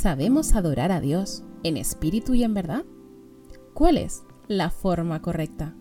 ¿Sabemos 0.00 0.54
adorar 0.54 0.92
a 0.92 1.00
Dios 1.00 1.42
en 1.64 1.76
espíritu 1.76 2.32
y 2.34 2.44
en 2.44 2.54
verdad? 2.54 2.84
¿Cuál 3.74 3.96
es 3.96 4.22
la 4.46 4.70
forma 4.70 5.20
correcta? 5.22 5.74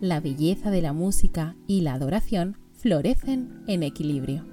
La 0.00 0.20
belleza 0.20 0.70
de 0.70 0.80
la 0.80 0.94
música 0.94 1.54
y 1.66 1.82
la 1.82 1.92
adoración 1.92 2.56
florecen 2.78 3.62
en 3.66 3.82
equilibrio. 3.82 4.46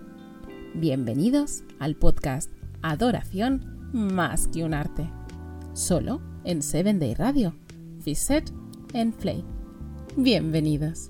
Bienvenidos 0.74 1.64
al 1.80 1.96
podcast 1.96 2.52
Adoración 2.82 3.90
más 3.94 4.50
que 4.50 4.66
un 4.66 4.74
arte. 4.74 5.10
Solo 5.72 6.20
en 6.44 6.62
7 6.62 6.96
Day 6.96 7.14
Radio. 7.14 7.56
Visit 8.04 8.50
and 8.94 9.16
Play. 9.16 9.46
Bienvenidos. 10.18 11.10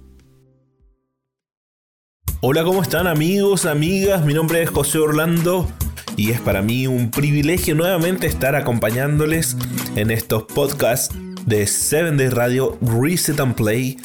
Hola, 2.41 2.63
¿cómo 2.63 2.83
están 2.83 3.07
amigos, 3.07 3.65
amigas? 3.65 4.23
Mi 4.23 4.35
nombre 4.35 4.61
es 4.61 4.69
José 4.69 4.99
Orlando 4.99 5.67
y 6.15 6.31
es 6.31 6.41
para 6.41 6.61
mí 6.61 6.87
un 6.87 7.11
privilegio 7.11 7.75
nuevamente 7.75 8.27
estar 8.27 8.55
acompañándoles 8.55 9.57
en 9.95 10.11
estos 10.11 10.43
podcasts 10.43 11.15
de 11.45 11.67
7 11.67 12.11
Day 12.11 12.29
Radio 12.29 12.77
Reset 12.81 13.39
and 13.39 13.55
Play 13.55 13.97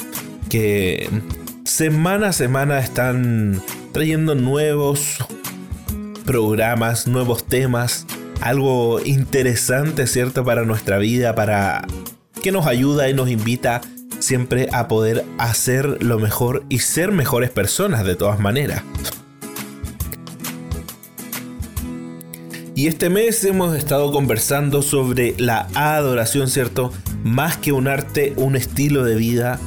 que 0.49 1.09
semana 1.63 2.29
a 2.29 2.33
semana 2.33 2.79
están 2.79 3.61
trayendo 3.91 4.35
nuevos 4.35 5.17
programas, 6.25 7.07
nuevos 7.07 7.45
temas, 7.45 8.05
algo 8.41 8.99
interesante, 9.03 10.07
¿cierto? 10.07 10.43
Para 10.43 10.63
nuestra 10.63 10.97
vida, 10.97 11.35
para 11.35 11.85
que 12.41 12.51
nos 12.51 12.67
ayuda 12.67 13.09
y 13.09 13.13
nos 13.13 13.29
invita 13.29 13.81
siempre 14.19 14.67
a 14.71 14.87
poder 14.87 15.25
hacer 15.37 16.03
lo 16.03 16.19
mejor 16.19 16.63
y 16.69 16.79
ser 16.79 17.11
mejores 17.11 17.49
personas 17.49 18.05
de 18.05 18.15
todas 18.15 18.39
maneras. 18.39 18.83
Y 22.79 22.87
este 22.87 23.09
mes 23.09 23.43
hemos 23.43 23.75
estado 23.75 24.09
conversando 24.13 24.81
sobre 24.81 25.35
la 25.37 25.67
adoración, 25.75 26.47
¿cierto? 26.47 26.93
Más 27.25 27.57
que 27.57 27.73
un 27.73 27.89
arte, 27.89 28.31
un 28.37 28.55
estilo 28.55 29.03
de 29.03 29.17
vida 29.17 29.59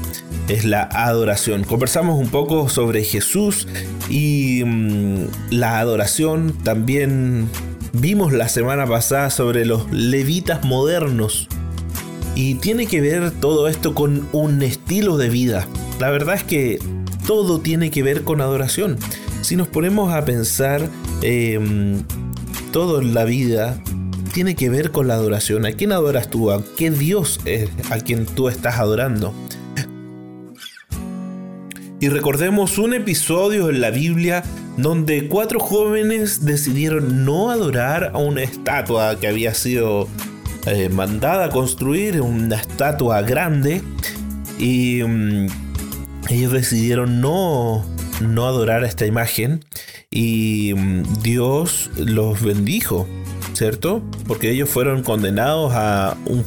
es 0.49 0.65
la 0.65 0.85
adoración. 0.85 1.65
Conversamos 1.65 2.19
un 2.19 2.31
poco 2.31 2.71
sobre 2.71 3.05
Jesús 3.05 3.69
y 4.09 4.63
mm, 4.65 5.27
la 5.51 5.79
adoración. 5.79 6.57
También 6.65 7.51
vimos 7.93 8.33
la 8.33 8.49
semana 8.49 8.87
pasada 8.87 9.29
sobre 9.29 9.67
los 9.67 9.93
levitas 9.93 10.65
modernos. 10.65 11.49
Y 12.35 12.55
tiene 12.55 12.87
que 12.87 13.03
ver 13.03 13.31
todo 13.31 13.69
esto 13.69 13.93
con 13.93 14.27
un 14.33 14.63
estilo 14.63 15.19
de 15.19 15.29
vida. 15.29 15.67
La 16.01 16.09
verdad 16.09 16.37
es 16.37 16.45
que 16.45 16.79
todo 17.27 17.61
tiene 17.61 17.91
que 17.91 18.03
ver 18.03 18.23
con 18.23 18.41
adoración. 18.41 18.97
Si 19.43 19.55
nos 19.57 19.69
ponemos 19.69 20.15
a 20.15 20.25
pensar, 20.25 20.89
em, 21.21 22.05
todo 22.73 23.01
en 23.01 23.15
la 23.15 23.25
vida 23.25 23.79
tiene 24.33 24.57
que 24.57 24.71
ver 24.71 24.91
con 24.91 25.07
la 25.07 25.15
adoración. 25.15 25.67
¿A 25.67 25.73
quién 25.73 25.93
adoras 25.93 26.31
tú? 26.31 26.51
¿A 26.51 26.65
qué 26.77 26.91
Dios 26.91 27.39
es 27.45 27.69
a 27.91 27.99
quien 28.01 28.25
tú 28.25 28.49
estás 28.49 28.79
adorando? 28.79 29.35
Y 32.01 32.09
recordemos 32.09 32.79
un 32.79 32.95
episodio 32.95 33.69
en 33.69 33.81
la 33.81 33.91
Biblia 33.91 34.43
donde 34.77 35.29
cuatro 35.29 35.61
jóvenes 35.61 36.45
decidieron 36.45 37.25
no 37.25 37.51
adorar 37.51 38.11
a 38.15 38.19
una 38.19 38.43
estatua 38.43 39.21
que 39.21 39.29
había 39.29 39.55
sido 39.55 40.09
eh, 40.67 40.89
mandada 40.89 41.45
a 41.45 41.51
construir, 41.51 42.21
una 42.23 42.57
estatua 42.57 43.21
grande. 43.23 43.83
Y 44.59 45.03
mm, 45.05 45.47
ellos 46.31 46.53
decidieron 46.53 47.21
no, 47.21 47.85
no 48.21 48.47
adorar 48.47 48.83
a 48.83 48.89
esta 48.89 49.07
imagen 49.07 49.63
y 50.13 50.75
mm, 50.75 51.23
Dios 51.23 51.91
los 51.97 52.41
bendijo, 52.43 53.09
¿cierto? 53.55 54.03
Porque 54.29 54.51
ellos 54.51 54.69
fueron 54.69 55.03
condenados 55.03 55.73
a 55.75 56.17
un, 56.27 56.45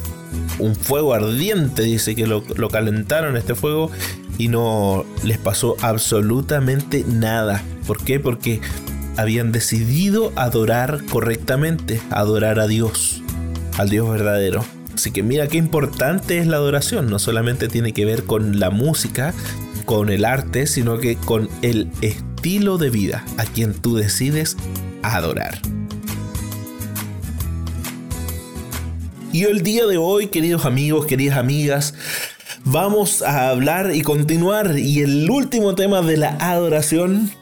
fuego 0.76 1.12
ardiente, 1.12 1.82
dice 1.82 2.14
que 2.14 2.26
lo, 2.26 2.42
calentaron 2.70 3.36
este 3.36 3.54
fuego 3.54 3.90
y 4.38 4.48
no 4.48 5.04
les 5.24 5.38
pasó 5.38 5.76
absolutamente 5.82 7.04
nada. 7.06 7.62
¿Por 7.86 8.02
qué? 8.02 8.20
Porque 8.20 8.60
habían 9.16 9.52
decidido 9.52 10.32
adorar 10.36 11.02
correctamente, 11.10 12.00
adorar 12.10 12.60
a 12.60 12.66
Dios, 12.66 13.22
al 13.76 13.90
Dios 13.90 14.08
verdadero. 14.08 14.64
Así 14.94 15.10
que 15.10 15.22
mira 15.22 15.46
qué 15.46 15.58
importante 15.58 16.38
es 16.38 16.46
la 16.46 16.56
adoración. 16.56 17.10
No 17.10 17.18
solamente 17.18 17.68
tiene 17.68 17.92
que 17.92 18.04
ver 18.04 18.24
con 18.24 18.60
la 18.60 18.70
música, 18.70 19.34
con 19.84 20.10
el 20.10 20.24
arte, 20.24 20.66
sino 20.66 20.98
que 20.98 21.16
con 21.16 21.48
el 21.62 21.90
estilo 22.46 22.78
de 22.78 22.90
vida 22.90 23.24
a 23.38 23.44
quien 23.44 23.74
tú 23.74 23.96
decides 23.96 24.56
adorar. 25.02 25.58
Y 29.32 29.42
el 29.42 29.62
día 29.62 29.84
de 29.86 29.96
hoy, 29.96 30.28
queridos 30.28 30.64
amigos, 30.64 31.06
queridas 31.06 31.38
amigas, 31.38 31.94
vamos 32.64 33.22
a 33.22 33.48
hablar 33.48 33.92
y 33.92 34.02
continuar. 34.02 34.78
Y 34.78 35.00
el 35.00 35.28
último 35.28 35.74
tema 35.74 36.02
de 36.02 36.18
la 36.18 36.36
adoración 36.38 37.32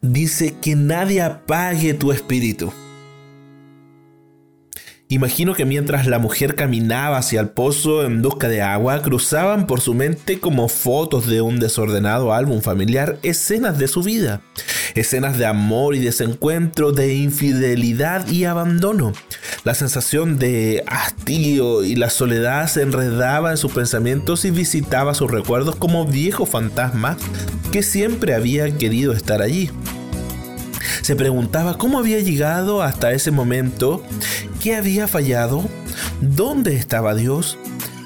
dice 0.00 0.54
que 0.62 0.76
nadie 0.76 1.20
apague 1.20 1.92
tu 1.92 2.10
espíritu. 2.10 2.72
Imagino 5.14 5.54
que 5.54 5.64
mientras 5.64 6.08
la 6.08 6.18
mujer 6.18 6.56
caminaba 6.56 7.18
hacia 7.18 7.40
el 7.40 7.48
pozo 7.48 8.04
en 8.04 8.20
busca 8.20 8.48
de 8.48 8.62
agua, 8.62 9.00
cruzaban 9.00 9.68
por 9.68 9.80
su 9.80 9.94
mente 9.94 10.40
como 10.40 10.66
fotos 10.66 11.28
de 11.28 11.40
un 11.40 11.60
desordenado 11.60 12.32
álbum 12.32 12.60
familiar 12.60 13.20
escenas 13.22 13.78
de 13.78 13.86
su 13.86 14.02
vida, 14.02 14.40
escenas 14.96 15.38
de 15.38 15.46
amor 15.46 15.94
y 15.94 16.00
desencuentro, 16.00 16.90
de 16.90 17.14
infidelidad 17.14 18.26
y 18.26 18.44
abandono. 18.44 19.12
La 19.62 19.74
sensación 19.74 20.40
de 20.40 20.82
hastío 20.88 21.84
y 21.84 21.94
la 21.94 22.10
soledad 22.10 22.66
se 22.66 22.82
enredaba 22.82 23.52
en 23.52 23.56
sus 23.56 23.70
pensamientos 23.70 24.44
y 24.44 24.50
visitaba 24.50 25.14
sus 25.14 25.30
recuerdos 25.30 25.76
como 25.76 26.06
viejos 26.06 26.48
fantasmas 26.48 27.18
que 27.70 27.84
siempre 27.84 28.34
habían 28.34 28.78
querido 28.78 29.12
estar 29.12 29.42
allí. 29.42 29.70
Se 31.02 31.14
preguntaba 31.14 31.78
cómo 31.78 31.98
había 31.98 32.18
llegado 32.18 32.82
hasta 32.82 33.12
ese 33.12 33.30
momento, 33.30 34.02
qué 34.64 34.76
había 34.76 35.06
fallado, 35.06 35.62
dónde 36.22 36.74
estaba 36.74 37.14
Dios. 37.14 37.58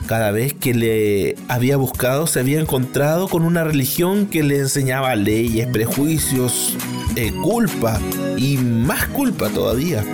Cada 0.08 0.32
vez 0.32 0.54
que 0.54 0.74
le 0.74 1.36
había 1.46 1.76
buscado 1.76 2.26
se 2.26 2.41
había 2.41 2.58
encontrado 2.58 3.28
con 3.28 3.44
una 3.44 3.62
religión 3.62 4.26
que 4.26 4.42
le 4.42 4.58
enseñaba 4.58 5.14
leyes, 5.14 5.69
prejuicios, 5.69 6.76
eh, 7.14 7.32
culpa 7.44 8.00
y 8.36 8.56
más 8.56 9.06
culpa 9.06 9.50
todavía. 9.50 10.04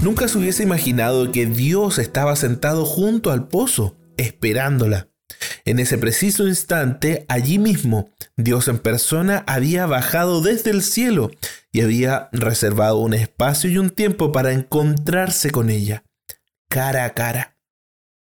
Nunca 0.00 0.28
se 0.28 0.38
hubiese 0.38 0.62
imaginado 0.62 1.32
que 1.32 1.46
Dios 1.46 1.98
estaba 1.98 2.36
sentado 2.36 2.84
junto 2.84 3.32
al 3.32 3.48
pozo, 3.48 3.96
esperándola. 4.16 5.08
En 5.68 5.80
ese 5.80 5.98
preciso 5.98 6.48
instante, 6.48 7.26
allí 7.28 7.58
mismo, 7.58 8.08
Dios 8.38 8.68
en 8.68 8.78
persona 8.78 9.44
había 9.46 9.84
bajado 9.84 10.40
desde 10.40 10.70
el 10.70 10.82
cielo 10.82 11.30
y 11.72 11.82
había 11.82 12.30
reservado 12.32 12.96
un 13.00 13.12
espacio 13.12 13.68
y 13.68 13.76
un 13.76 13.90
tiempo 13.90 14.32
para 14.32 14.52
encontrarse 14.52 15.50
con 15.50 15.68
ella, 15.68 16.04
cara 16.70 17.04
a 17.04 17.12
cara. 17.12 17.58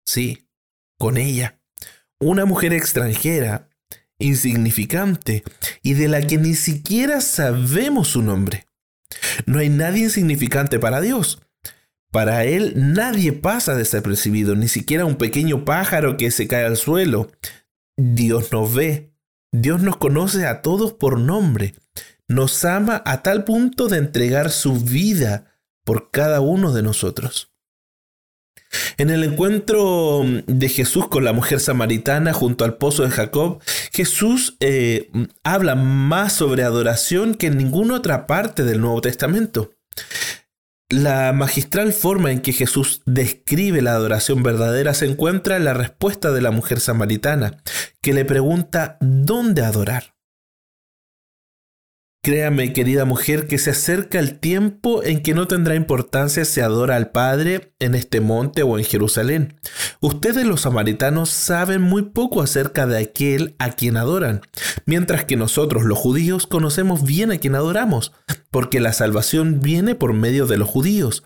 Sí, 0.06 0.48
con 0.98 1.18
ella, 1.18 1.60
una 2.22 2.46
mujer 2.46 2.72
extranjera, 2.72 3.68
insignificante 4.18 5.44
y 5.82 5.96
de 5.96 6.08
la 6.08 6.22
que 6.22 6.38
ni 6.38 6.56
siquiera 6.56 7.20
sabemos 7.20 8.08
su 8.08 8.22
nombre. 8.22 8.66
No 9.46 9.60
hay 9.60 9.68
nadie 9.68 10.06
insignificante 10.06 10.80
para 10.80 11.02
Dios. 11.02 11.42
Para 12.16 12.46
Él 12.46 12.72
nadie 12.78 13.34
pasa 13.34 13.76
desapercibido, 13.76 14.56
ni 14.56 14.70
siquiera 14.70 15.04
un 15.04 15.18
pequeño 15.18 15.66
pájaro 15.66 16.16
que 16.16 16.32
se 16.32 16.48
cae 16.48 16.64
al 16.64 16.78
suelo. 16.78 17.30
Dios 17.98 18.54
nos 18.54 18.74
ve, 18.74 19.12
Dios 19.52 19.82
nos 19.82 19.98
conoce 19.98 20.48
a 20.48 20.62
todos 20.62 20.94
por 20.94 21.20
nombre, 21.20 21.76
nos 22.30 22.64
ama 22.64 23.04
a 23.06 23.22
tal 23.22 23.44
punto 23.44 23.90
de 23.90 23.98
entregar 23.98 24.50
su 24.50 24.80
vida 24.80 25.60
por 25.84 26.10
cada 26.10 26.40
uno 26.40 26.72
de 26.72 26.84
nosotros. 26.84 27.52
En 28.96 29.10
el 29.10 29.22
encuentro 29.26 30.24
de 30.48 30.70
Jesús 30.70 31.10
con 31.10 31.26
la 31.26 31.34
mujer 31.34 31.60
samaritana 31.60 32.32
junto 32.32 32.64
al 32.64 32.78
pozo 32.78 33.04
de 33.04 33.10
Jacob, 33.10 33.62
Jesús 33.92 34.56
eh, 34.62 35.12
habla 35.44 35.76
más 35.76 36.32
sobre 36.32 36.64
adoración 36.64 37.36
que 37.36 37.48
en 37.48 37.58
ninguna 37.58 37.96
otra 37.96 38.26
parte 38.26 38.64
del 38.64 38.80
Nuevo 38.80 39.02
Testamento. 39.02 39.74
La 40.90 41.34
magistral 41.34 41.94
forma 41.94 42.32
en 42.32 42.42
que 42.42 42.54
Jesús 42.54 43.02
describe 43.06 43.82
la 43.82 43.94
adoración 43.94 44.44
verdadera 44.44 44.94
se 44.94 45.06
encuentra 45.06 45.58
en 45.58 45.66
la 45.66 45.74
respuesta 45.74 46.32
de 46.32 46.42
la 46.42 46.52
mujer 46.52 46.80
samaritana, 46.80 47.58
que 48.02 48.14
le 48.14 48.24
pregunta 48.24 48.98
dónde 49.02 49.64
adorar. 49.64 50.15
Créame, 52.26 52.74
querida 52.74 53.06
mujer, 53.06 53.46
que 53.46 53.60
se 53.60 53.70
acerca 53.70 54.18
el 54.18 54.40
tiempo 54.40 55.04
en 55.04 55.22
que 55.22 55.36
no 55.36 55.48
tendrá 55.48 55.76
importancia 55.76 56.44
si 56.44 56.60
adora 56.60 56.96
al 56.96 57.12
Padre 57.12 57.76
en 57.78 57.94
este 57.94 58.20
monte 58.20 58.64
o 58.64 58.80
en 58.80 58.84
Jerusalén. 58.84 59.60
Ustedes 60.02 60.44
los 60.48 60.62
samaritanos 60.62 61.30
saben 61.30 61.84
muy 61.84 62.02
poco 62.02 62.42
acerca 62.42 62.88
de 62.88 62.98
aquel 62.98 63.56
a 63.60 63.74
quien 63.74 63.96
adoran, 63.96 64.42
mientras 64.88 65.26
que 65.26 65.36
nosotros 65.36 65.84
los 65.84 66.00
judíos 66.00 66.48
conocemos 66.48 67.04
bien 67.04 67.32
a 67.32 67.38
quien 67.38 67.54
adoramos, 67.54 68.12
porque 68.50 68.80
la 68.80 68.92
salvación 68.92 69.60
viene 69.60 69.94
por 69.94 70.14
medio 70.14 70.48
de 70.48 70.58
los 70.58 70.68
judíos. 70.68 71.24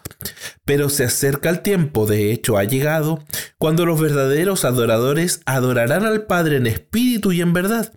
Pero 0.66 0.90
se 0.90 1.06
acerca 1.06 1.50
el 1.50 1.62
tiempo, 1.62 2.08
de 2.08 2.34
hecho 2.34 2.58
ha 2.58 2.66
llegado, 2.66 3.24
cuando 3.58 3.86
los 3.86 4.02
verdaderos 4.02 4.66
adoradores 4.66 5.40
adorarán 5.46 6.04
al 6.04 6.26
Padre 6.26 6.58
en 6.58 6.68
espíritu 6.68 7.32
y 7.32 7.40
en 7.40 7.54
verdad 7.54 7.94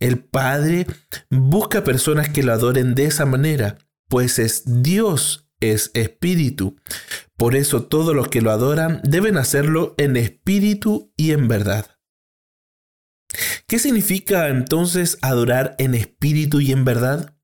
el 0.00 0.18
Padre 0.18 0.86
busca 1.30 1.84
personas 1.84 2.28
que 2.28 2.42
lo 2.42 2.52
adoren 2.52 2.94
de 2.94 3.06
esa 3.06 3.26
manera, 3.26 3.78
pues 4.08 4.38
es 4.38 4.62
Dios, 4.82 5.48
es 5.60 5.90
espíritu. 5.94 6.76
Por 7.36 7.56
eso 7.56 7.84
todos 7.84 8.14
los 8.14 8.28
que 8.28 8.40
lo 8.40 8.50
adoran 8.50 9.00
deben 9.04 9.36
hacerlo 9.36 9.94
en 9.98 10.16
espíritu 10.16 11.12
y 11.16 11.32
en 11.32 11.48
verdad. 11.48 11.86
¿Qué 13.66 13.78
significa 13.78 14.48
entonces 14.48 15.18
adorar 15.22 15.74
en 15.78 15.94
espíritu 15.94 16.60
y 16.60 16.72
en 16.72 16.84
verdad? 16.84 17.36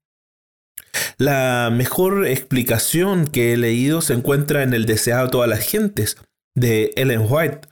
La 1.18 1.70
mejor 1.72 2.26
explicación 2.26 3.26
que 3.26 3.52
he 3.52 3.56
leído 3.56 4.00
se 4.00 4.14
encuentra 4.14 4.62
en 4.62 4.74
El 4.74 4.86
deseado 4.86 5.24
de 5.24 5.30
todas 5.30 5.48
las 5.48 5.60
gentes 5.60 6.16
de 6.54 6.92
Ellen 6.96 7.26
White 7.28 7.68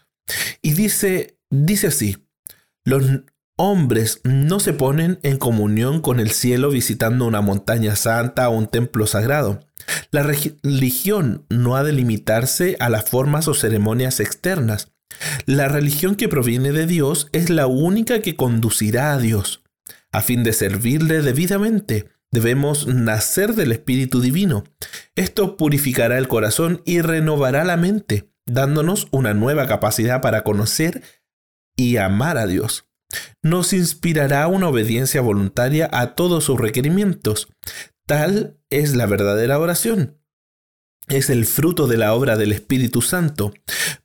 y 0.63 0.73
dice, 0.73 1.39
dice 1.51 1.89
así, 1.89 2.29
los, 2.85 3.05
hombres 3.61 4.23
no 4.25 4.59
se 4.59 4.73
ponen 4.73 5.19
en 5.23 5.37
comunión 5.37 6.01
con 6.01 6.19
el 6.19 6.31
cielo 6.31 6.71
visitando 6.71 7.27
una 7.27 7.43
montaña 7.43 7.95
santa 7.95 8.49
o 8.49 8.57
un 8.57 8.69
templo 8.69 9.07
sagrado. 9.07 9.61
La 10.11 10.23
religión 10.23 11.45
no 11.51 11.77
ha 11.77 11.85
de 11.85 11.93
limitarse 11.93 12.77
a 12.81 12.89
las 12.89 13.05
formas 13.05 13.49
o 13.49 13.55
ceremonias 13.55 14.19
externas. 14.19 14.93
La 15.45 15.69
religión 15.69 16.17
que 16.17 16.27
proviene 16.27 16.73
de 16.73 16.87
Dios 16.87 17.29
es 17.33 17.51
la 17.51 17.67
única 17.67 18.23
que 18.23 18.35
conducirá 18.35 19.13
a 19.13 19.19
Dios. 19.19 19.63
A 20.11 20.23
fin 20.23 20.43
de 20.43 20.55
servirle 20.55 21.21
debidamente, 21.21 22.09
debemos 22.31 22.87
nacer 22.87 23.55
del 23.55 23.73
Espíritu 23.73 24.23
Divino. 24.23 24.65
Esto 25.17 25.59
purificará 25.59 26.17
el 26.17 26.29
corazón 26.29 26.81
y 26.87 27.03
renovará 27.03 27.65
la 27.65 27.77
mente, 27.77 28.31
dándonos 28.47 29.09
una 29.11 29.35
nueva 29.35 29.67
capacidad 29.67 30.23
para 30.23 30.45
conocer 30.45 31.03
y 31.77 31.99
amar 31.99 32.39
a 32.39 32.47
Dios 32.47 32.90
nos 33.43 33.73
inspirará 33.73 34.47
una 34.47 34.69
obediencia 34.69 35.21
voluntaria 35.21 35.89
a 35.93 36.15
todos 36.15 36.45
sus 36.45 36.59
requerimientos. 36.59 37.49
Tal 38.07 38.59
es 38.71 38.95
la 38.95 39.07
verdadera 39.07 39.59
oración. 39.59 40.19
Es 41.09 41.31
el 41.31 41.45
fruto 41.45 41.87
de 41.87 41.97
la 41.97 42.15
obra 42.15 42.37
del 42.37 42.53
Espíritu 42.53 43.03
Santo. 43.03 43.53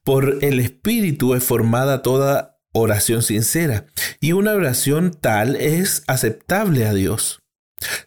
Por 0.04 0.44
el 0.44 0.60
Espíritu 0.60 1.36
es 1.36 1.44
formada 1.44 2.02
toda 2.02 2.60
oración 2.72 3.22
sincera, 3.22 3.86
y 4.20 4.34
una 4.34 4.54
oración 4.54 5.12
tal 5.20 5.56
es 5.56 6.04
aceptable 6.08 6.86
a 6.86 6.94
Dios. 6.94 7.42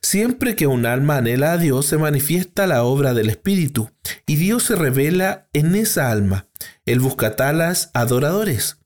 Siempre 0.02 0.56
que 0.56 0.66
un 0.66 0.84
alma 0.84 1.18
anhela 1.18 1.52
a 1.52 1.58
Dios 1.58 1.86
se 1.86 1.96
manifiesta 1.96 2.66
la 2.66 2.82
obra 2.82 3.14
del 3.14 3.30
Espíritu, 3.30 3.90
y 4.26 4.36
Dios 4.36 4.64
se 4.64 4.76
revela 4.76 5.48
en 5.52 5.74
esa 5.74 6.10
alma. 6.10 6.48
Él 6.84 7.00
busca 7.00 7.36
talas 7.36 7.90
adoradores 7.94 8.78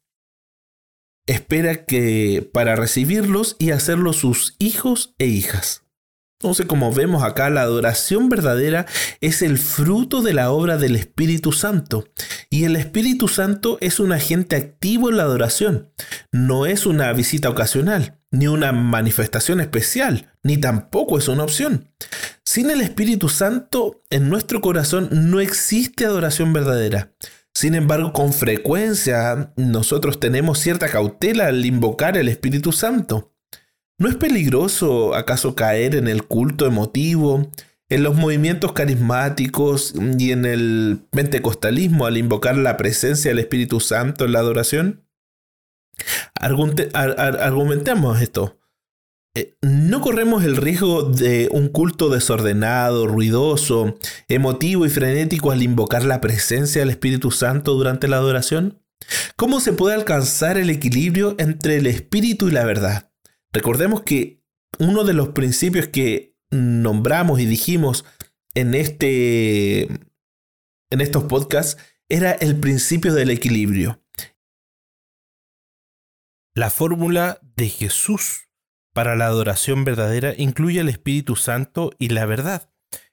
espera 1.27 1.85
que 1.85 2.49
para 2.53 2.77
recibirlos 2.77 3.57
y 3.59 3.71
hacerlos 3.71 4.17
sus 4.17 4.57
hijos 4.59 5.15
e 5.19 5.27
hijas. 5.27 5.83
Entonces, 6.43 6.67
como 6.67 6.93
vemos 6.93 7.23
acá, 7.23 7.51
la 7.51 7.63
adoración 7.63 8.29
verdadera 8.29 8.87
es 9.21 9.43
el 9.43 9.59
fruto 9.59 10.23
de 10.23 10.35
la 10.35 10.51
obra 10.51 10.77
del 10.77 10.97
Espíritu 10.97 11.53
Santo. 11.53 12.09
Y 12.51 12.65
el 12.65 12.75
Espíritu 12.75 13.29
Santo 13.29 13.79
es 13.81 14.01
un 14.01 14.11
agente 14.11 14.57
activo 14.57 15.09
en 15.09 15.19
la 15.19 15.23
adoración. 15.23 15.93
No 16.33 16.67
es 16.67 16.85
una 16.85 17.13
visita 17.13 17.49
ocasional, 17.49 18.19
ni 18.33 18.49
una 18.49 18.73
manifestación 18.73 19.61
especial, 19.61 20.33
ni 20.43 20.57
tampoco 20.59 21.17
es 21.17 21.29
una 21.29 21.45
opción. 21.45 21.93
Sin 22.45 22.71
el 22.71 22.81
Espíritu 22.81 23.29
Santo, 23.29 24.03
en 24.11 24.29
nuestro 24.29 24.61
corazón 24.61 25.11
no 25.13 25.39
existe 25.39 26.07
adoración 26.07 26.53
verdadera. 26.53 27.13
Sin 27.55 27.75
embargo, 27.75 28.13
con 28.13 28.33
frecuencia 28.33 29.53
nosotros 29.57 30.19
tenemos 30.19 30.59
cierta 30.59 30.89
cautela 30.89 31.49
al 31.49 31.65
invocar 31.65 32.17
el 32.17 32.29
Espíritu 32.29 32.73
Santo. 32.73 33.33
¿No 33.99 34.09
es 34.09 34.17
peligroso 34.17 35.15
acaso 35.15 35.55
caer 35.55 35.95
en 35.95 36.09
el 36.09 36.25
culto 36.25 36.67
emotivo, 36.67 37.51
en 37.89 38.03
los 38.03 38.17
movimientos 38.17 38.73
carismáticos 38.73 39.95
y 40.19 40.33
en 40.33 40.47
el 40.47 41.07
pentecostalismo 41.11 42.07
al 42.07 42.17
invocar 42.17 42.57
la 42.57 42.77
presencia 42.77 43.31
del 43.31 43.39
Espíritu 43.39 43.81
Santo 43.81 44.25
en 44.25 44.33
la 44.33 44.39
adoración? 44.39 45.07
argumentemos 46.35 48.21
esto. 48.21 48.62
Eh, 49.35 49.57
no 49.63 50.03
corremos 50.03 50.45
el 50.45 50.59
riesgo 50.59 51.05
de 51.05 51.49
un 51.53 51.69
culto 51.69 52.11
desordenado, 52.11 53.07
ruidoso, 53.07 53.99
emotivo 54.29 54.85
y 54.85 54.91
frenético 54.91 55.51
al 55.53 55.63
invocar 55.63 56.05
la 56.05 56.21
presencia 56.21 56.83
del 56.83 56.91
Espíritu 56.91 57.31
Santo 57.31 57.73
durante 57.73 58.09
la 58.09 58.17
adoración. 58.17 58.83
¿Cómo 59.37 59.61
se 59.61 59.73
puede 59.73 59.95
alcanzar 59.95 60.59
el 60.59 60.69
equilibrio 60.69 61.35
entre 61.39 61.79
el 61.79 61.87
Espíritu 61.87 62.49
y 62.49 62.53
la 62.53 62.65
verdad? 62.65 63.11
Recordemos 63.53 64.03
que 64.03 64.43
uno 64.79 65.05
de 65.05 65.15
los 65.15 65.31
principios 65.31 65.87
que 65.89 66.37
nombramos 66.51 67.41
y 67.41 67.47
dijimos 67.47 68.05
en, 68.55 68.75
este, 68.75 69.85
en 69.85 71.01
estos 71.01 71.25
podcasts 71.25 71.79
era 72.11 72.33
el 72.33 72.61
principio 72.61 73.15
del 73.15 73.31
equilibrio. 73.31 74.03
La 76.55 76.69
fórmula 76.69 77.41
de 77.57 77.71
Jesús 77.71 78.52
para 78.93 79.17
la 79.17 79.27
adoración 79.27 79.85
verdadera 79.85 80.35
incluye 80.37 80.81
el 80.81 80.89
Espíritu 80.89 81.37
Santo 81.37 81.91
y 81.99 82.09
la 82.09 82.27
verdad. 82.27 82.71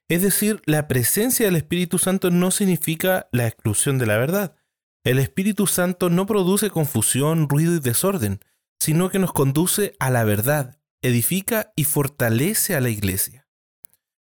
Es 0.07 0.21
decir, 0.21 0.61
la 0.65 0.87
presencia 0.87 1.45
del 1.45 1.55
Espíritu 1.55 1.99
Santo 1.99 2.31
no 2.31 2.51
significa 2.51 3.27
la 3.31 3.47
exclusión 3.47 3.97
de 3.97 4.07
la 4.07 4.17
verdad. 4.17 4.55
El 5.03 5.19
Espíritu 5.19 5.67
Santo 5.67 6.09
no 6.09 6.25
produce 6.25 6.69
confusión, 6.69 7.47
ruido 7.47 7.75
y 7.75 7.79
desorden, 7.79 8.39
sino 8.79 9.09
que 9.09 9.19
nos 9.19 9.33
conduce 9.33 9.95
a 9.99 10.09
la 10.09 10.23
verdad, 10.23 10.79
edifica 11.01 11.71
y 11.75 11.83
fortalece 11.83 12.75
a 12.75 12.81
la 12.81 12.89
iglesia. 12.89 13.47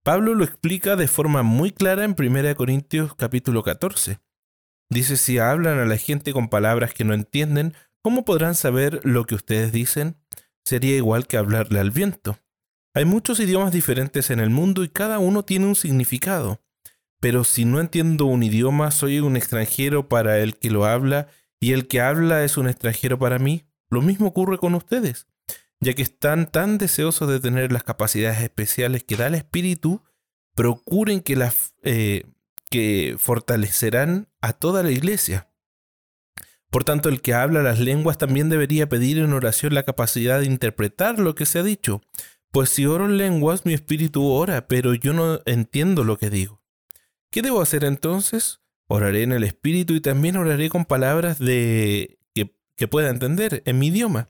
Pablo 0.03 0.35
lo 0.35 0.44
explica 0.44 0.96
de 0.96 1.08
forma 1.08 1.43
muy 1.43 1.73
clara 1.73 2.05
en 2.05 2.14
1 2.19 2.56
Corintios 2.56 3.14
capítulo 3.14 3.62
14. 3.62 4.19
Dice, 4.91 5.17
si 5.17 5.38
hablan 5.38 5.79
a 5.79 5.85
la 5.87 5.96
gente 5.96 6.32
con 6.32 6.49
palabras 6.49 6.93
que 6.93 7.05
no 7.05 7.14
entienden, 7.14 7.75
¿cómo 8.03 8.25
podrán 8.25 8.55
saber 8.55 9.00
lo 9.05 9.25
que 9.25 9.35
ustedes 9.35 9.73
dicen? 9.73 10.17
Sería 10.65 10.97
igual 10.97 11.27
que 11.27 11.37
hablarle 11.37 11.81
al 11.81 11.91
viento. 11.91 12.39
Hay 12.95 13.05
muchos 13.05 13.39
idiomas 13.39 13.73
diferentes 13.73 14.31
en 14.31 14.41
el 14.41 14.51
mundo 14.51 14.83
y 14.83 14.89
cada 14.89 15.19
uno 15.19 15.45
tiene 15.45 15.67
un 15.67 15.77
significado. 15.77 16.61
Pero 17.20 17.44
si 17.44 17.65
no 17.65 17.81
entiendo 17.81 18.25
un 18.25 18.43
idioma, 18.43 18.91
soy 18.91 19.20
un 19.20 19.37
extranjero 19.37 20.08
para 20.08 20.39
el 20.39 20.56
que 20.56 20.70
lo 20.70 20.87
habla 20.87 21.29
y 21.61 21.73
el 21.73 21.87
que 21.87 22.01
habla 22.01 22.43
es 22.44 22.56
un 22.56 22.69
extranjero 22.69 23.19
para 23.19 23.39
mí. 23.39 23.65
Lo 23.91 24.01
mismo 24.01 24.29
ocurre 24.29 24.58
con 24.58 24.75
ustedes, 24.75 25.27
ya 25.81 25.93
que 25.93 26.03
están 26.03 26.51
tan 26.51 26.79
deseosos 26.79 27.29
de 27.29 27.41
tener 27.41 27.73
las 27.73 27.84
capacidades 27.84 28.41
especiales 28.41 29.05
que 29.05 29.17
da 29.17 29.27
el 29.27 29.34
Espíritu, 29.34 30.03
procuren 30.55 31.20
que 31.20 31.37
las 31.37 31.75
eh, 31.82 32.25
que 32.70 33.17
fortalecerán 33.19 34.29
a 34.41 34.53
toda 34.55 34.82
la 34.82 34.91
iglesia. 34.91 35.50
Por 36.70 36.84
tanto, 36.84 37.08
el 37.08 37.20
que 37.20 37.34
habla 37.34 37.62
las 37.62 37.81
lenguas 37.81 38.17
también 38.17 38.48
debería 38.48 38.89
pedir 38.89 39.19
en 39.19 39.32
oración 39.32 39.74
la 39.74 39.82
capacidad 39.82 40.39
de 40.39 40.46
interpretar 40.46 41.19
lo 41.19 41.34
que 41.34 41.44
se 41.44 41.58
ha 41.58 41.62
dicho. 41.65 42.00
Pues 42.53 42.70
si 42.70 42.86
oro 42.86 43.06
en 43.06 43.19
lenguas, 43.19 43.67
mi 43.67 43.74
espíritu 43.74 44.27
ora, 44.27 44.69
pero 44.69 44.94
yo 44.94 45.12
no 45.12 45.41
entiendo 45.46 46.05
lo 46.05 46.17
que 46.17 46.31
digo. 46.31 46.62
¿Qué 47.31 47.43
debo 47.43 47.60
hacer 47.60 47.84
entonces? 47.84 48.60
Oraré 48.86 49.22
en 49.22 49.32
el 49.32 49.44
espíritu 49.44 49.94
y 49.94 50.00
también 50.00 50.36
oraré 50.36 50.69
con 50.69 50.84
palabras 50.84 51.39
de 51.39 52.19
que, 52.34 52.56
que 52.77 52.89
pueda 52.89 53.10
entender 53.10 53.62
en 53.67 53.79
mi 53.79 53.89
idioma. 53.89 54.29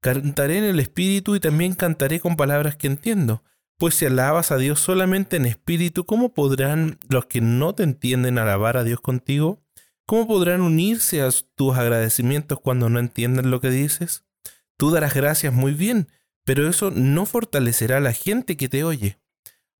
Cantaré 0.00 0.58
en 0.58 0.64
el 0.64 0.80
espíritu 0.80 1.34
y 1.36 1.40
también 1.40 1.74
cantaré 1.74 2.20
con 2.20 2.36
palabras 2.36 2.76
que 2.76 2.88
entiendo. 2.88 3.42
Pues 3.78 3.94
si 3.94 4.06
alabas 4.06 4.52
a 4.52 4.58
Dios 4.58 4.80
solamente 4.80 5.36
en 5.36 5.46
espíritu, 5.46 6.04
¿cómo 6.04 6.34
podrán 6.34 6.98
los 7.08 7.26
que 7.26 7.40
no 7.40 7.74
te 7.74 7.82
entienden 7.84 8.38
alabar 8.38 8.76
a 8.76 8.84
Dios 8.84 9.00
contigo? 9.00 9.61
¿Cómo 10.06 10.26
podrán 10.26 10.60
unirse 10.60 11.22
a 11.22 11.30
tus 11.54 11.76
agradecimientos 11.76 12.60
cuando 12.60 12.88
no 12.88 12.98
entienden 12.98 13.50
lo 13.50 13.60
que 13.60 13.70
dices? 13.70 14.24
Tú 14.76 14.90
darás 14.90 15.14
gracias 15.14 15.52
muy 15.52 15.72
bien, 15.72 16.08
pero 16.44 16.68
eso 16.68 16.90
no 16.90 17.24
fortalecerá 17.24 17.98
a 17.98 18.00
la 18.00 18.12
gente 18.12 18.56
que 18.56 18.68
te 18.68 18.84
oye. 18.84 19.18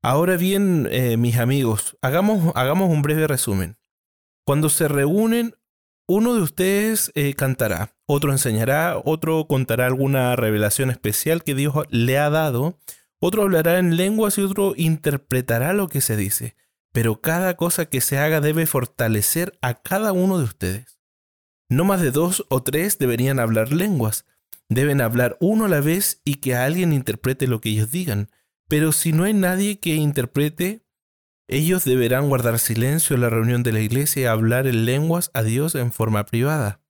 Ahora 0.01 0.37
bien, 0.37 0.89
eh, 0.91 1.17
mis 1.17 1.39
amigos, 1.39 1.97
hagamos, 2.03 2.53
hagamos 2.57 2.91
un 2.91 3.03
breve 3.03 3.27
resumen. 3.27 3.77
Cuando 4.45 4.69
se 4.69 4.89
reúnen, 4.89 5.55
uno 6.09 6.35
de 6.35 6.43
ustedes 6.43 7.13
eh, 7.15 7.35
cantará, 7.35 7.95
otro 8.07 8.33
enseñará, 8.33 9.01
otro 9.05 9.47
contará 9.47 9.87
alguna 9.87 10.35
revelación 10.35 10.91
especial 10.91 11.45
que 11.45 11.55
Dios 11.55 11.75
le 11.91 12.19
ha 12.19 12.31
dado, 12.31 12.79
otro 13.21 13.43
hablará 13.43 13.79
en 13.79 13.97
lenguas 13.97 14.37
y 14.39 14.43
otro 14.43 14.75
interpretará 14.77 15.73
lo 15.73 15.89
que 15.89 16.01
se 16.01 16.17
dice. 16.17 16.57
Pero 16.93 17.21
cada 17.21 17.57
cosa 17.57 17.87
que 17.87 18.01
se 18.01 18.19
haga 18.19 18.41
debe 18.41 18.67
fortalecer 18.67 19.59
a 19.63 19.75
cada 19.75 20.13
uno 20.13 20.39
de 20.39 20.45
ustedes. 20.45 21.01
No 21.69 21.85
más 21.85 22.03
de 22.03 22.11
dos 22.11 22.45
o 22.51 22.63
tres 22.63 22.99
deberían 22.99 23.41
hablar 23.41 23.73
lenguas. 23.73 24.27
Deben 24.69 25.01
hablar 25.01 25.37
uno 25.41 25.65
a 25.65 25.69
la 25.69 25.81
vez 25.81 26.21
y 26.25 26.37
que 26.37 26.55
alguien 26.55 26.93
interprete 26.93 27.47
lo 27.47 27.61
que 27.61 27.71
ellos 27.71 27.91
digan. 27.91 28.31
Pero 28.69 28.93
si 28.93 29.13
no 29.13 29.25
hay 29.25 29.33
nadie 29.33 29.81
que 29.81 29.95
interprete, 29.95 30.87
ellos 31.49 31.85
deberán 31.85 32.29
guardar 32.29 32.59
silencio 32.59 33.17
en 33.17 33.23
la 33.23 33.31
reunión 33.31 33.63
de 33.63 33.73
la 33.73 33.81
iglesia 33.81 34.23
y 34.23 34.27
hablar 34.27 34.67
en 34.67 34.85
lenguas 34.85 35.31
a 35.35 35.43
Dios 35.43 35.75
en 35.75 35.93
forma 35.93 36.27
privada 36.27 36.82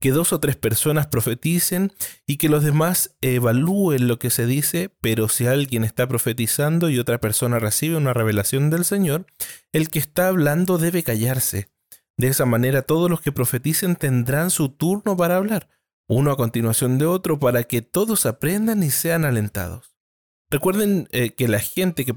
que 0.00 0.10
dos 0.10 0.32
o 0.32 0.40
tres 0.40 0.56
personas 0.56 1.06
profeticen 1.06 1.92
y 2.26 2.36
que 2.36 2.48
los 2.48 2.62
demás 2.62 3.16
evalúen 3.20 4.08
lo 4.08 4.18
que 4.18 4.30
se 4.30 4.46
dice, 4.46 4.90
pero 5.00 5.28
si 5.28 5.46
alguien 5.46 5.84
está 5.84 6.06
profetizando 6.06 6.90
y 6.90 6.98
otra 6.98 7.18
persona 7.18 7.58
recibe 7.58 7.96
una 7.96 8.12
revelación 8.12 8.70
del 8.70 8.84
Señor, 8.84 9.26
el 9.72 9.88
que 9.88 9.98
está 9.98 10.28
hablando 10.28 10.78
debe 10.78 11.02
callarse. 11.02 11.70
De 12.18 12.28
esa 12.28 12.46
manera 12.46 12.82
todos 12.82 13.10
los 13.10 13.20
que 13.20 13.32
profeticen 13.32 13.96
tendrán 13.96 14.50
su 14.50 14.70
turno 14.70 15.16
para 15.16 15.36
hablar, 15.36 15.68
uno 16.08 16.30
a 16.30 16.36
continuación 16.36 16.98
de 16.98 17.06
otro, 17.06 17.38
para 17.38 17.64
que 17.64 17.82
todos 17.82 18.26
aprendan 18.26 18.82
y 18.82 18.90
sean 18.90 19.24
alentados. 19.24 19.96
Recuerden 20.50 21.08
eh, 21.10 21.30
que 21.30 21.48
la 21.48 21.58
gente 21.58 22.04
que, 22.04 22.14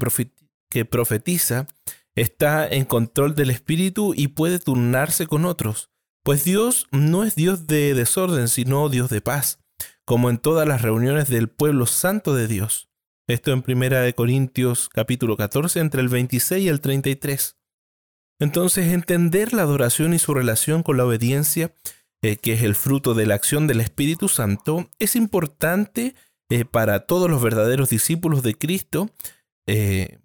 que 0.70 0.84
profetiza 0.84 1.66
está 2.14 2.66
en 2.68 2.84
control 2.84 3.34
del 3.34 3.50
espíritu 3.50 4.14
y 4.14 4.28
puede 4.28 4.58
turnarse 4.58 5.26
con 5.26 5.44
otros. 5.44 5.89
Pues 6.22 6.44
Dios 6.44 6.86
no 6.90 7.24
es 7.24 7.34
Dios 7.34 7.66
de 7.66 7.94
desorden, 7.94 8.48
sino 8.48 8.90
Dios 8.90 9.08
de 9.08 9.22
paz, 9.22 9.58
como 10.04 10.28
en 10.28 10.36
todas 10.36 10.68
las 10.68 10.82
reuniones 10.82 11.30
del 11.30 11.48
pueblo 11.48 11.86
santo 11.86 12.34
de 12.34 12.46
Dios. 12.46 12.90
Esto 13.26 13.52
en 13.52 13.64
1 13.66 14.14
Corintios 14.14 14.90
capítulo 14.90 15.38
14, 15.38 15.80
entre 15.80 16.02
el 16.02 16.08
26 16.08 16.64
y 16.64 16.68
el 16.68 16.82
33. 16.82 17.56
Entonces, 18.38 18.92
entender 18.92 19.54
la 19.54 19.62
adoración 19.62 20.12
y 20.12 20.18
su 20.18 20.34
relación 20.34 20.82
con 20.82 20.98
la 20.98 21.06
obediencia, 21.06 21.74
eh, 22.22 22.36
que 22.36 22.52
es 22.52 22.62
el 22.64 22.74
fruto 22.74 23.14
de 23.14 23.24
la 23.24 23.34
acción 23.34 23.66
del 23.66 23.80
Espíritu 23.80 24.28
Santo, 24.28 24.90
es 24.98 25.16
importante 25.16 26.14
eh, 26.50 26.66
para 26.66 27.06
todos 27.06 27.30
los 27.30 27.42
verdaderos 27.42 27.88
discípulos 27.88 28.42
de 28.42 28.56
Cristo. 28.56 29.08
Eh, 29.66 30.18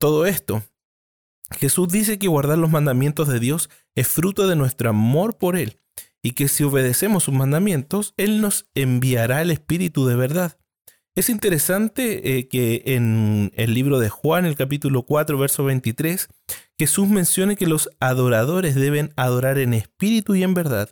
todo 0.00 0.26
esto, 0.26 0.64
Jesús 1.52 1.88
dice 1.88 2.18
que 2.18 2.26
guardar 2.26 2.58
los 2.58 2.70
mandamientos 2.70 3.28
de 3.28 3.38
Dios 3.38 3.70
es 3.94 4.08
fruto 4.08 4.46
de 4.46 4.56
nuestro 4.56 4.90
amor 4.90 5.38
por 5.38 5.56
Él 5.56 5.78
y 6.22 6.32
que 6.32 6.48
si 6.48 6.64
obedecemos 6.64 7.24
sus 7.24 7.34
mandamientos, 7.34 8.14
Él 8.16 8.40
nos 8.40 8.66
enviará 8.74 9.42
el 9.42 9.50
Espíritu 9.50 10.06
de 10.06 10.16
verdad. 10.16 10.58
Es 11.14 11.28
interesante 11.28 12.38
eh, 12.38 12.48
que 12.48 12.82
en 12.86 13.52
el 13.54 13.74
libro 13.74 13.98
de 13.98 14.08
Juan, 14.08 14.46
el 14.46 14.56
capítulo 14.56 15.02
4, 15.02 15.36
verso 15.36 15.64
23, 15.64 16.28
Jesús 16.78 17.08
mencione 17.08 17.56
que 17.56 17.66
los 17.66 17.90
adoradores 18.00 18.74
deben 18.74 19.12
adorar 19.16 19.58
en 19.58 19.74
espíritu 19.74 20.34
y 20.34 20.42
en 20.42 20.54
verdad. 20.54 20.88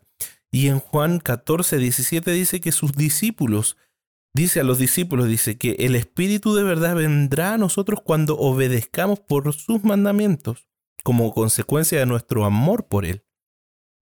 Y 0.53 0.67
en 0.67 0.79
Juan 0.79 1.21
14, 1.21 1.79
17 1.79 2.33
dice 2.33 2.61
que 2.61 2.73
sus 2.73 2.93
discípulos 2.93 3.77
dice 4.35 4.61
a 4.61 4.65
los 4.65 4.79
discípulos, 4.79 5.29
dice 5.29 5.59
que 5.59 5.73
el 5.81 5.95
Espíritu 5.95 6.55
de 6.55 6.63
verdad 6.63 6.97
vendrá 6.97 7.55
a 7.55 7.59
nosotros 7.59 8.01
cuando 8.03 8.37
obedezcamos 8.39 9.21
por 9.21 9.53
sus 9.53 9.85
mandamientos, 9.85 10.69
como 11.03 11.33
consecuencia 11.33 11.99
de 11.99 12.07
nuestro 12.07 12.45
amor 12.45 12.87
por 12.87 13.05
Él. 13.05 13.25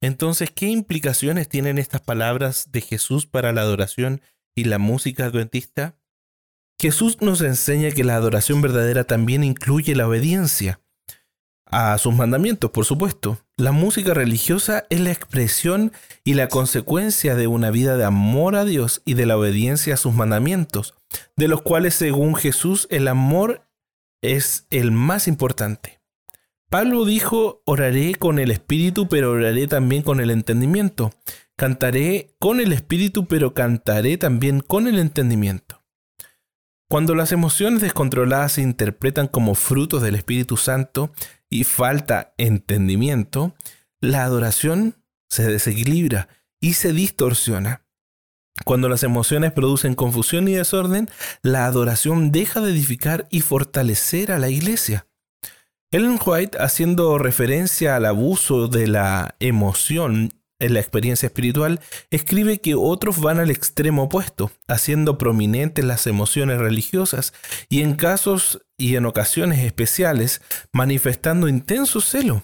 Entonces, 0.00 0.50
¿qué 0.50 0.66
implicaciones 0.66 1.48
tienen 1.48 1.78
estas 1.78 2.00
palabras 2.00 2.70
de 2.70 2.80
Jesús 2.80 3.26
para 3.26 3.52
la 3.52 3.62
adoración 3.62 4.20
y 4.54 4.64
la 4.64 4.78
música 4.78 5.26
adventista? 5.26 5.96
Jesús 6.80 7.20
nos 7.20 7.40
enseña 7.40 7.90
que 7.90 8.04
la 8.04 8.14
adoración 8.14 8.62
verdadera 8.62 9.04
también 9.04 9.42
incluye 9.42 9.96
la 9.96 10.06
obediencia 10.06 10.80
a 11.70 11.98
sus 11.98 12.14
mandamientos, 12.14 12.70
por 12.70 12.84
supuesto. 12.84 13.38
La 13.56 13.72
música 13.72 14.14
religiosa 14.14 14.86
es 14.88 15.00
la 15.00 15.10
expresión 15.10 15.92
y 16.24 16.34
la 16.34 16.48
consecuencia 16.48 17.34
de 17.34 17.46
una 17.48 17.70
vida 17.70 17.96
de 17.96 18.04
amor 18.04 18.54
a 18.54 18.64
Dios 18.64 19.02
y 19.04 19.14
de 19.14 19.26
la 19.26 19.36
obediencia 19.36 19.94
a 19.94 19.98
sus 19.98 20.14
mandamientos, 20.14 20.94
de 21.36 21.48
los 21.48 21.62
cuales 21.62 21.94
según 21.94 22.36
Jesús 22.36 22.86
el 22.90 23.08
amor 23.08 23.68
es 24.22 24.66
el 24.70 24.92
más 24.92 25.28
importante. 25.28 25.97
Pablo 26.68 27.04
dijo, 27.04 27.62
oraré 27.64 28.14
con 28.14 28.38
el 28.38 28.50
espíritu, 28.50 29.08
pero 29.08 29.30
oraré 29.30 29.66
también 29.66 30.02
con 30.02 30.20
el 30.20 30.30
entendimiento. 30.30 31.12
Cantaré 31.56 32.36
con 32.38 32.60
el 32.60 32.72
espíritu, 32.72 33.26
pero 33.26 33.54
cantaré 33.54 34.18
también 34.18 34.60
con 34.60 34.86
el 34.86 34.98
entendimiento. 34.98 35.82
Cuando 36.88 37.14
las 37.14 37.32
emociones 37.32 37.80
descontroladas 37.80 38.52
se 38.52 38.62
interpretan 38.62 39.28
como 39.28 39.54
frutos 39.54 40.02
del 40.02 40.14
Espíritu 40.14 40.56
Santo, 40.56 41.12
y 41.50 41.64
falta 41.64 42.34
entendimiento, 42.36 43.54
la 44.00 44.24
adoración 44.24 45.02
se 45.28 45.46
desequilibra 45.50 46.28
y 46.60 46.74
se 46.74 46.92
distorsiona. 46.92 47.86
Cuando 48.64 48.88
las 48.88 49.02
emociones 49.02 49.52
producen 49.52 49.94
confusión 49.94 50.48
y 50.48 50.54
desorden, 50.54 51.08
la 51.42 51.66
adoración 51.66 52.32
deja 52.32 52.60
de 52.60 52.72
edificar 52.72 53.26
y 53.30 53.40
fortalecer 53.40 54.32
a 54.32 54.38
la 54.38 54.48
iglesia. 54.48 55.07
Ellen 55.90 56.18
White, 56.22 56.58
haciendo 56.60 57.16
referencia 57.16 57.96
al 57.96 58.04
abuso 58.04 58.68
de 58.68 58.88
la 58.88 59.36
emoción 59.40 60.34
en 60.58 60.74
la 60.74 60.80
experiencia 60.80 61.28
espiritual, 61.28 61.80
escribe 62.10 62.58
que 62.58 62.74
otros 62.74 63.20
van 63.22 63.38
al 63.38 63.50
extremo 63.50 64.02
opuesto, 64.02 64.50
haciendo 64.66 65.16
prominentes 65.16 65.82
las 65.86 66.06
emociones 66.06 66.58
religiosas 66.58 67.32
y 67.70 67.80
en 67.80 67.94
casos 67.94 68.66
y 68.76 68.96
en 68.96 69.06
ocasiones 69.06 69.64
especiales 69.64 70.42
manifestando 70.74 71.48
intenso 71.48 72.02
celo. 72.02 72.42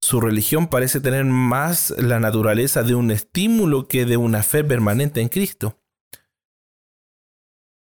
Su 0.00 0.22
religión 0.22 0.68
parece 0.68 1.00
tener 1.00 1.26
más 1.26 1.92
la 1.98 2.20
naturaleza 2.20 2.84
de 2.84 2.94
un 2.94 3.10
estímulo 3.10 3.86
que 3.86 4.06
de 4.06 4.16
una 4.16 4.42
fe 4.42 4.64
permanente 4.64 5.20
en 5.20 5.28
Cristo. 5.28 5.76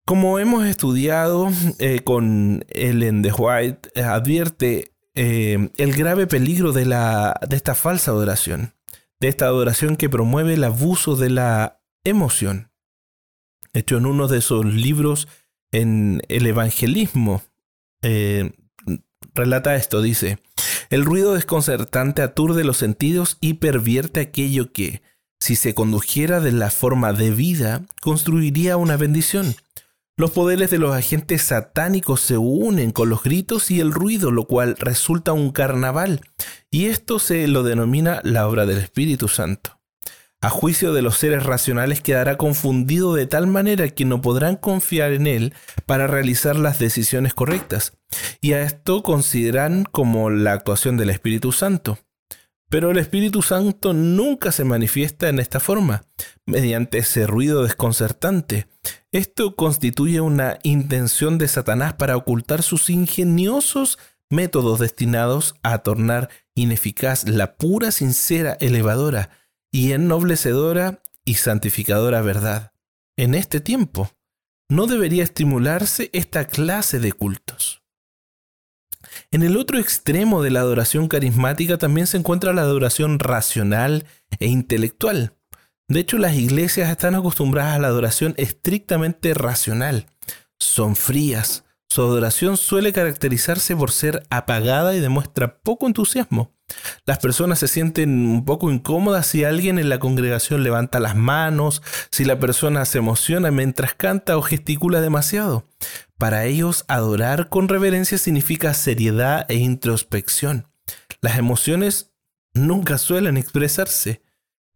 Como 0.10 0.40
hemos 0.40 0.66
estudiado 0.66 1.52
eh, 1.78 2.00
con 2.04 2.66
Ellen 2.70 3.22
de 3.22 3.32
White, 3.32 3.92
eh, 3.94 4.02
advierte 4.02 4.92
eh, 5.14 5.70
el 5.78 5.94
grave 5.94 6.26
peligro 6.26 6.72
de, 6.72 6.88
la, 6.88 7.40
de 7.48 7.56
esta 7.56 7.76
falsa 7.76 8.10
adoración 8.10 8.74
de 9.20 9.28
esta 9.28 9.46
adoración 9.46 9.98
que 9.98 10.10
promueve 10.10 10.56
el 10.56 10.64
abuso 10.64 11.16
de 11.16 11.30
la 11.30 11.84
emoción. 12.04 12.72
Hecho 13.74 13.98
en 13.98 14.08
uno 14.08 14.28
de 14.28 14.40
esos 14.40 14.66
libros 14.66 15.28
en 15.72 16.24
el 16.28 16.48
evangelismo, 16.48 17.44
relata 19.36 19.76
esto, 19.76 20.02
dice, 20.02 20.40
el 20.90 21.06
ruido 21.06 21.36
desconcertante 21.36 22.24
aturde 22.24 22.64
los 22.64 22.78
sentidos 22.78 23.38
y 23.42 23.56
pervierte 23.56 24.22
aquello 24.22 24.72
que, 24.72 25.04
si 25.40 25.56
se 25.56 25.76
condujera 25.76 26.40
de 26.40 26.54
la 26.54 26.72
forma 26.72 27.14
debida, 27.14 27.86
construiría 28.02 28.76
una 28.76 28.98
bendición. 28.98 29.54
Los 30.20 30.32
poderes 30.32 30.70
de 30.70 30.80
los 30.80 30.94
agentes 30.94 31.44
satánicos 31.44 32.20
se 32.20 32.38
unen 32.38 32.92
con 32.92 33.08
los 33.08 33.24
gritos 33.24 33.72
y 33.72 33.80
el 33.80 33.94
ruido, 33.94 34.32
lo 34.32 34.48
cual 34.48 34.76
resulta 34.78 35.32
un 35.32 35.52
carnaval, 35.54 36.20
y 36.70 36.88
esto 36.88 37.20
se 37.20 37.48
lo 37.48 37.64
denomina 37.64 38.20
la 38.26 38.46
obra 38.46 38.66
del 38.66 38.80
Espíritu 38.80 39.30
Santo. 39.30 39.80
A 40.42 40.50
juicio 40.50 40.92
de 40.92 41.02
los 41.02 41.18
seres 41.18 41.44
racionales 41.44 42.02
quedará 42.02 42.36
confundido 42.36 43.16
de 43.16 43.28
tal 43.28 43.48
manera 43.48 43.88
que 43.88 44.04
no 44.04 44.20
podrán 44.20 44.58
confiar 44.58 45.14
en 45.14 45.26
él 45.26 45.54
para 45.86 46.06
realizar 46.06 46.58
las 46.58 46.80
decisiones 46.80 47.34
correctas, 47.34 47.94
y 48.42 48.52
a 48.52 48.64
esto 48.64 49.04
consideran 49.04 49.86
como 49.86 50.30
la 50.30 50.52
actuación 50.52 50.98
del 50.98 51.12
Espíritu 51.12 51.54
Santo. 51.54 51.98
Pero 52.68 52.92
el 52.92 52.98
Espíritu 52.98 53.42
Santo 53.42 53.94
nunca 53.94 54.52
se 54.52 54.66
manifiesta 54.66 55.30
en 55.30 55.40
esta 55.40 55.62
forma, 55.62 56.04
mediante 56.46 56.98
ese 56.98 57.26
ruido 57.26 57.64
desconcertante. 57.64 58.68
Esto 59.12 59.56
constituye 59.56 60.22
una 60.22 60.60
intención 60.64 61.40
de 61.40 61.48
Satanás 61.48 61.94
para 61.94 62.16
ocultar 62.16 62.62
sus 62.62 62.90
ingeniosos 62.90 63.98
métodos 64.30 64.80
destinados 64.80 65.56
a 65.64 65.80
tornar 65.80 66.30
ineficaz 66.54 67.28
la 67.28 67.58
pura, 67.58 67.92
sincera, 67.92 68.56
elevadora 68.60 69.32
y 69.72 69.94
ennoblecedora 69.94 71.02
y 71.26 71.36
santificadora 71.36 72.22
verdad. 72.22 72.72
En 73.18 73.34
este 73.34 73.60
tiempo, 73.60 74.12
no 74.70 74.86
debería 74.86 75.24
estimularse 75.24 76.12
esta 76.14 76.46
clase 76.46 77.00
de 77.00 77.12
cultos. 77.12 77.82
En 79.32 79.42
el 79.42 79.58
otro 79.58 79.80
extremo 79.80 80.44
de 80.44 80.52
la 80.52 80.60
adoración 80.60 81.08
carismática 81.08 81.78
también 81.78 82.06
se 82.06 82.18
encuentra 82.18 82.54
la 82.54 82.62
adoración 82.62 83.18
racional 83.18 84.06
e 84.40 84.48
intelectual. 84.48 85.39
De 85.90 86.00
hecho, 86.00 86.20
las 86.20 86.36
iglesias 86.36 86.90
están 86.92 87.16
acostumbradas 87.16 87.76
a 87.76 87.80
la 87.80 87.88
adoración 87.88 88.36
estrictamente 88.38 89.34
racional. 89.34 90.06
Son 90.60 90.96
frías, 90.96 91.66
Su 91.92 92.04
adoración 92.04 92.56
suele 92.56 92.94
caracterizarse 92.94 93.76
por 93.76 93.92
ser 93.92 94.22
apagada 94.30 94.96
y 94.96 95.00
demuestra 95.00 95.60
poco 95.62 95.88
entusiasmo. 95.88 96.54
Las 97.06 97.18
personas 97.18 97.58
se 97.58 97.68
sienten 97.68 98.28
un 98.28 98.46
poco 98.46 98.70
incómodas 98.70 99.26
si 99.26 99.44
alguien 99.44 99.80
en 99.80 99.90
la 99.90 99.98
congregación 99.98 100.62
levanta 100.62 101.00
las 101.00 101.16
manos, 101.16 101.82
si 102.12 102.26
la 102.26 102.38
persona 102.38 102.86
se 102.86 103.00
emociona 103.00 103.50
mientras 103.50 103.96
canta 103.96 104.38
o 104.38 104.44
gesticula 104.44 105.02
demasiado. 105.02 105.68
Para 106.20 106.46
ellos, 106.46 106.86
adorar 106.88 107.50
con 107.50 107.68
reverencia 107.68 108.20
significa 108.20 108.76
seriedad 108.76 109.48
e 109.50 109.56
introspección. 109.56 110.68
Las 111.22 111.40
emociones 111.40 112.14
nunca 112.54 113.00
suelen 113.00 113.36
expresarse. 113.38 114.22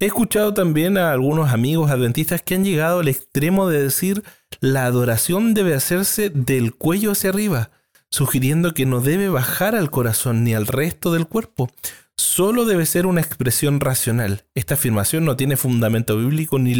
He 0.04 0.08
escuchado 0.08 0.54
también 0.54 0.98
a 0.98 1.14
algunos 1.14 1.54
amigos 1.54 1.90
adventistas 1.90 2.42
que 2.42 2.56
han 2.56 2.66
llegado 2.66 3.00
al 3.00 3.08
extremo 3.08 3.70
de 3.70 3.84
decir 3.84 4.22
la 4.60 4.84
adoración 4.86 5.54
debe 5.54 5.76
hacerse 5.76 6.30
del 6.30 6.76
cuello 6.76 7.14
hacia 7.14 7.30
arriba, 7.30 7.72
sugiriendo 8.10 8.74
que 8.74 8.86
no 8.86 9.00
debe 9.00 9.30
bajar 9.30 9.76
al 9.76 9.90
corazón 9.92 10.44
ni 10.44 10.54
al 10.54 10.68
resto 10.68 11.14
del 11.14 11.26
cuerpo, 11.26 11.70
solo 12.18 12.66
debe 12.66 12.86
ser 12.86 13.06
una 13.06 13.22
expresión 13.22 13.80
racional. 13.80 14.44
Esta 14.56 14.74
afirmación 14.74 15.24
no 15.24 15.38
tiene 15.38 15.56
fundamento 15.56 16.18
bíblico 16.18 16.60
ni, 16.60 16.76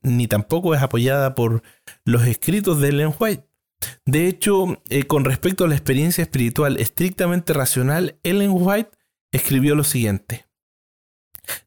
ni 0.00 0.26
tampoco 0.26 0.74
es 0.74 0.80
apoyada 0.80 1.34
por 1.34 1.62
los 2.06 2.26
escritos 2.26 2.80
de 2.80 2.88
Ellen 2.88 3.12
White. 3.20 3.46
De 4.06 4.28
hecho, 4.28 4.80
eh, 4.88 5.02
con 5.02 5.26
respecto 5.26 5.64
a 5.64 5.68
la 5.68 5.74
experiencia 5.74 6.22
espiritual 6.22 6.80
estrictamente 6.80 7.52
racional, 7.52 8.18
Ellen 8.22 8.52
White 8.54 8.92
escribió 9.30 9.74
lo 9.74 9.84
siguiente. 9.84 10.46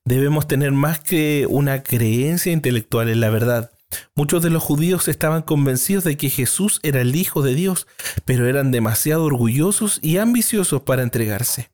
Debemos 0.04 0.48
tener 0.48 0.72
más 0.72 1.00
que 1.00 1.46
una 1.50 1.84
creencia 1.84 2.52
intelectual 2.52 3.10
en 3.10 3.22
la 3.22 3.30
verdad. 3.30 3.72
Muchos 4.16 4.42
de 4.44 4.50
los 4.50 4.64
judíos 4.64 5.08
estaban 5.08 5.42
convencidos 5.42 6.04
de 6.04 6.18
que 6.18 6.30
Jesús 6.30 6.80
era 6.84 7.02
el 7.02 7.16
Hijo 7.16 7.42
de 7.42 7.56
Dios, 7.56 7.88
pero 8.26 8.48
eran 8.48 8.72
demasiado 8.72 9.24
orgullosos 9.24 10.00
y 10.02 10.18
ambiciosos 10.18 10.82
para 10.82 11.04
entregarse. 11.04 11.70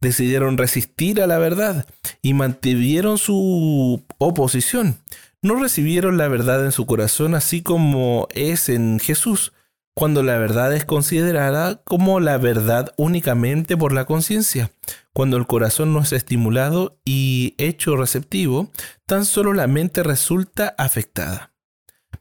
Decidieron 0.00 0.58
resistir 0.58 1.22
a 1.22 1.26
la 1.26 1.38
verdad 1.38 1.86
y 2.20 2.34
mantuvieron 2.34 3.18
su 3.18 4.04
oposición. 4.18 4.98
No 5.40 5.56
recibieron 5.56 6.18
la 6.18 6.28
verdad 6.28 6.64
en 6.64 6.72
su 6.72 6.86
corazón 6.86 7.34
así 7.34 7.62
como 7.62 8.28
es 8.32 8.68
en 8.68 9.00
Jesús, 9.00 9.52
cuando 9.94 10.22
la 10.22 10.38
verdad 10.38 10.74
es 10.74 10.84
considerada 10.84 11.82
como 11.84 12.20
la 12.20 12.38
verdad 12.38 12.92
únicamente 12.96 13.76
por 13.76 13.92
la 13.92 14.04
conciencia. 14.04 14.70
Cuando 15.12 15.36
el 15.36 15.46
corazón 15.46 15.92
no 15.92 16.00
es 16.00 16.12
estimulado 16.12 16.98
y 17.04 17.54
hecho 17.58 17.96
receptivo, 17.96 18.70
tan 19.06 19.24
solo 19.24 19.52
la 19.52 19.66
mente 19.66 20.02
resulta 20.02 20.74
afectada. 20.78 21.52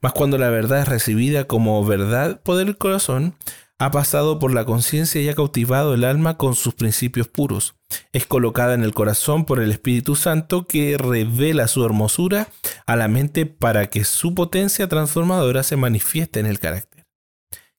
Mas 0.02 0.14
cuando 0.14 0.38
la 0.38 0.50
verdad 0.50 0.82
es 0.82 0.88
recibida 0.88 1.46
como 1.46 1.84
verdad 1.86 2.42
por 2.42 2.60
el 2.60 2.78
corazón, 2.78 3.36
ha 3.78 3.90
pasado 3.90 4.38
por 4.38 4.54
la 4.54 4.66
conciencia 4.66 5.22
y 5.22 5.30
ha 5.30 5.34
cautivado 5.34 5.94
el 5.94 6.04
alma 6.04 6.38
con 6.38 6.56
sus 6.56 6.76
principios 6.76 7.28
puros. 7.28 7.76
Es 8.12 8.28
colocada 8.28 8.74
en 8.74 8.84
el 8.84 8.94
corazón 8.94 9.46
por 9.46 9.60
el 9.60 9.72
Espíritu 9.72 10.16
Santo 10.16 10.68
que 10.68 10.98
revela 10.98 11.68
su 11.68 11.84
hermosura 11.84 12.50
a 12.86 12.96
la 12.96 13.08
mente 13.08 13.46
para 13.46 13.90
que 13.90 14.04
su 14.04 14.36
potencia 14.36 14.88
transformadora 14.88 15.64
se 15.64 15.78
manifieste 15.78 16.40
en 16.40 16.46
el 16.46 16.60
carácter. 16.60 16.91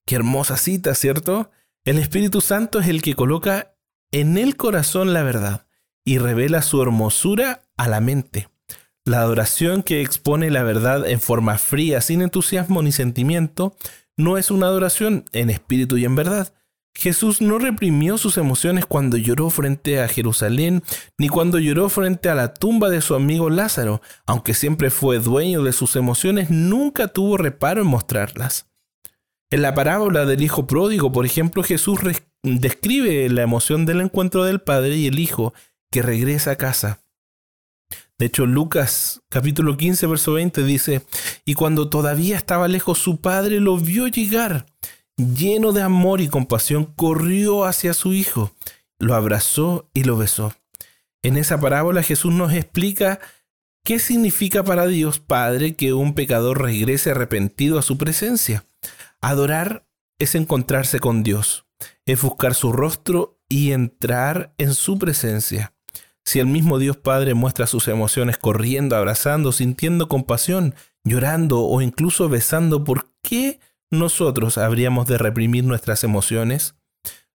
Qué 0.06 0.16
hermosa 0.16 0.56
cita, 0.56 0.94
¿cierto? 0.94 1.50
El 1.84 1.98
Espíritu 1.98 2.40
Santo 2.40 2.80
es 2.80 2.88
el 2.88 3.02
que 3.02 3.14
coloca 3.14 3.74
en 4.10 4.36
el 4.38 4.56
corazón 4.56 5.12
la 5.12 5.22
verdad 5.22 5.66
y 6.04 6.18
revela 6.18 6.62
su 6.62 6.82
hermosura 6.82 7.62
a 7.76 7.88
la 7.88 8.00
mente. 8.00 8.48
La 9.04 9.20
adoración 9.20 9.82
que 9.82 10.00
expone 10.00 10.50
la 10.50 10.62
verdad 10.62 11.08
en 11.08 11.20
forma 11.20 11.58
fría, 11.58 12.00
sin 12.00 12.22
entusiasmo 12.22 12.82
ni 12.82 12.92
sentimiento, 12.92 13.76
no 14.16 14.38
es 14.38 14.50
una 14.50 14.66
adoración 14.66 15.24
en 15.32 15.50
espíritu 15.50 15.96
y 15.96 16.04
en 16.04 16.14
verdad. 16.14 16.52
Jesús 16.94 17.40
no 17.40 17.58
reprimió 17.58 18.18
sus 18.18 18.36
emociones 18.36 18.84
cuando 18.86 19.16
lloró 19.16 19.50
frente 19.50 20.00
a 20.00 20.08
Jerusalén, 20.08 20.82
ni 21.18 21.28
cuando 21.28 21.58
lloró 21.58 21.88
frente 21.88 22.28
a 22.28 22.34
la 22.34 22.52
tumba 22.52 22.90
de 22.90 23.00
su 23.00 23.14
amigo 23.14 23.50
Lázaro. 23.50 24.02
Aunque 24.26 24.54
siempre 24.54 24.90
fue 24.90 25.18
dueño 25.18 25.62
de 25.62 25.72
sus 25.72 25.96
emociones, 25.96 26.50
nunca 26.50 27.08
tuvo 27.08 27.38
reparo 27.38 27.80
en 27.80 27.88
mostrarlas. 27.88 28.71
En 29.52 29.60
la 29.60 29.74
parábola 29.74 30.24
del 30.24 30.42
Hijo 30.42 30.66
Pródigo, 30.66 31.12
por 31.12 31.26
ejemplo, 31.26 31.62
Jesús 31.62 32.00
describe 32.42 33.28
la 33.28 33.42
emoción 33.42 33.84
del 33.84 34.00
encuentro 34.00 34.44
del 34.44 34.62
padre 34.62 34.96
y 34.96 35.06
el 35.06 35.18
hijo 35.18 35.52
que 35.90 36.00
regresa 36.00 36.52
a 36.52 36.56
casa. 36.56 37.00
De 38.18 38.24
hecho, 38.24 38.46
Lucas 38.46 39.20
capítulo 39.28 39.76
15, 39.76 40.06
verso 40.06 40.32
20 40.32 40.62
dice, 40.62 41.02
y 41.44 41.52
cuando 41.52 41.90
todavía 41.90 42.38
estaba 42.38 42.66
lejos 42.66 42.96
su 42.96 43.20
padre 43.20 43.60
lo 43.60 43.76
vio 43.76 44.08
llegar, 44.08 44.64
lleno 45.18 45.72
de 45.72 45.82
amor 45.82 46.22
y 46.22 46.28
compasión, 46.28 46.86
corrió 46.86 47.66
hacia 47.66 47.92
su 47.92 48.14
hijo, 48.14 48.52
lo 48.98 49.14
abrazó 49.14 49.86
y 49.92 50.04
lo 50.04 50.16
besó. 50.16 50.54
En 51.22 51.36
esa 51.36 51.60
parábola 51.60 52.02
Jesús 52.02 52.32
nos 52.32 52.54
explica 52.54 53.20
qué 53.84 53.98
significa 53.98 54.64
para 54.64 54.86
Dios 54.86 55.18
Padre 55.18 55.76
que 55.76 55.92
un 55.92 56.14
pecador 56.14 56.62
regrese 56.62 57.10
arrepentido 57.10 57.78
a 57.78 57.82
su 57.82 57.98
presencia. 57.98 58.64
Adorar 59.22 59.86
es 60.18 60.34
encontrarse 60.34 61.00
con 61.00 61.22
Dios 61.22 61.64
es 62.06 62.22
buscar 62.22 62.54
su 62.54 62.72
rostro 62.72 63.40
y 63.48 63.72
entrar 63.72 64.54
en 64.58 64.74
su 64.74 64.98
presencia. 64.98 65.74
Si 66.24 66.38
el 66.38 66.46
mismo 66.46 66.78
Dios 66.78 66.96
Padre 66.96 67.34
muestra 67.34 67.66
sus 67.66 67.88
emociones 67.88 68.38
corriendo, 68.38 68.96
abrazando, 68.96 69.52
sintiendo 69.52 70.08
compasión, 70.08 70.74
llorando 71.04 71.60
o 71.62 71.82
incluso 71.82 72.28
besando, 72.28 72.84
¿por 72.84 73.10
qué 73.22 73.58
nosotros 73.90 74.56
habríamos 74.56 75.06
de 75.06 75.18
reprimir 75.18 75.64
nuestras 75.64 76.04
emociones? 76.04 76.76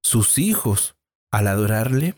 Sus 0.02 0.38
hijos, 0.38 0.96
al 1.32 1.48
adorarle. 1.48 2.16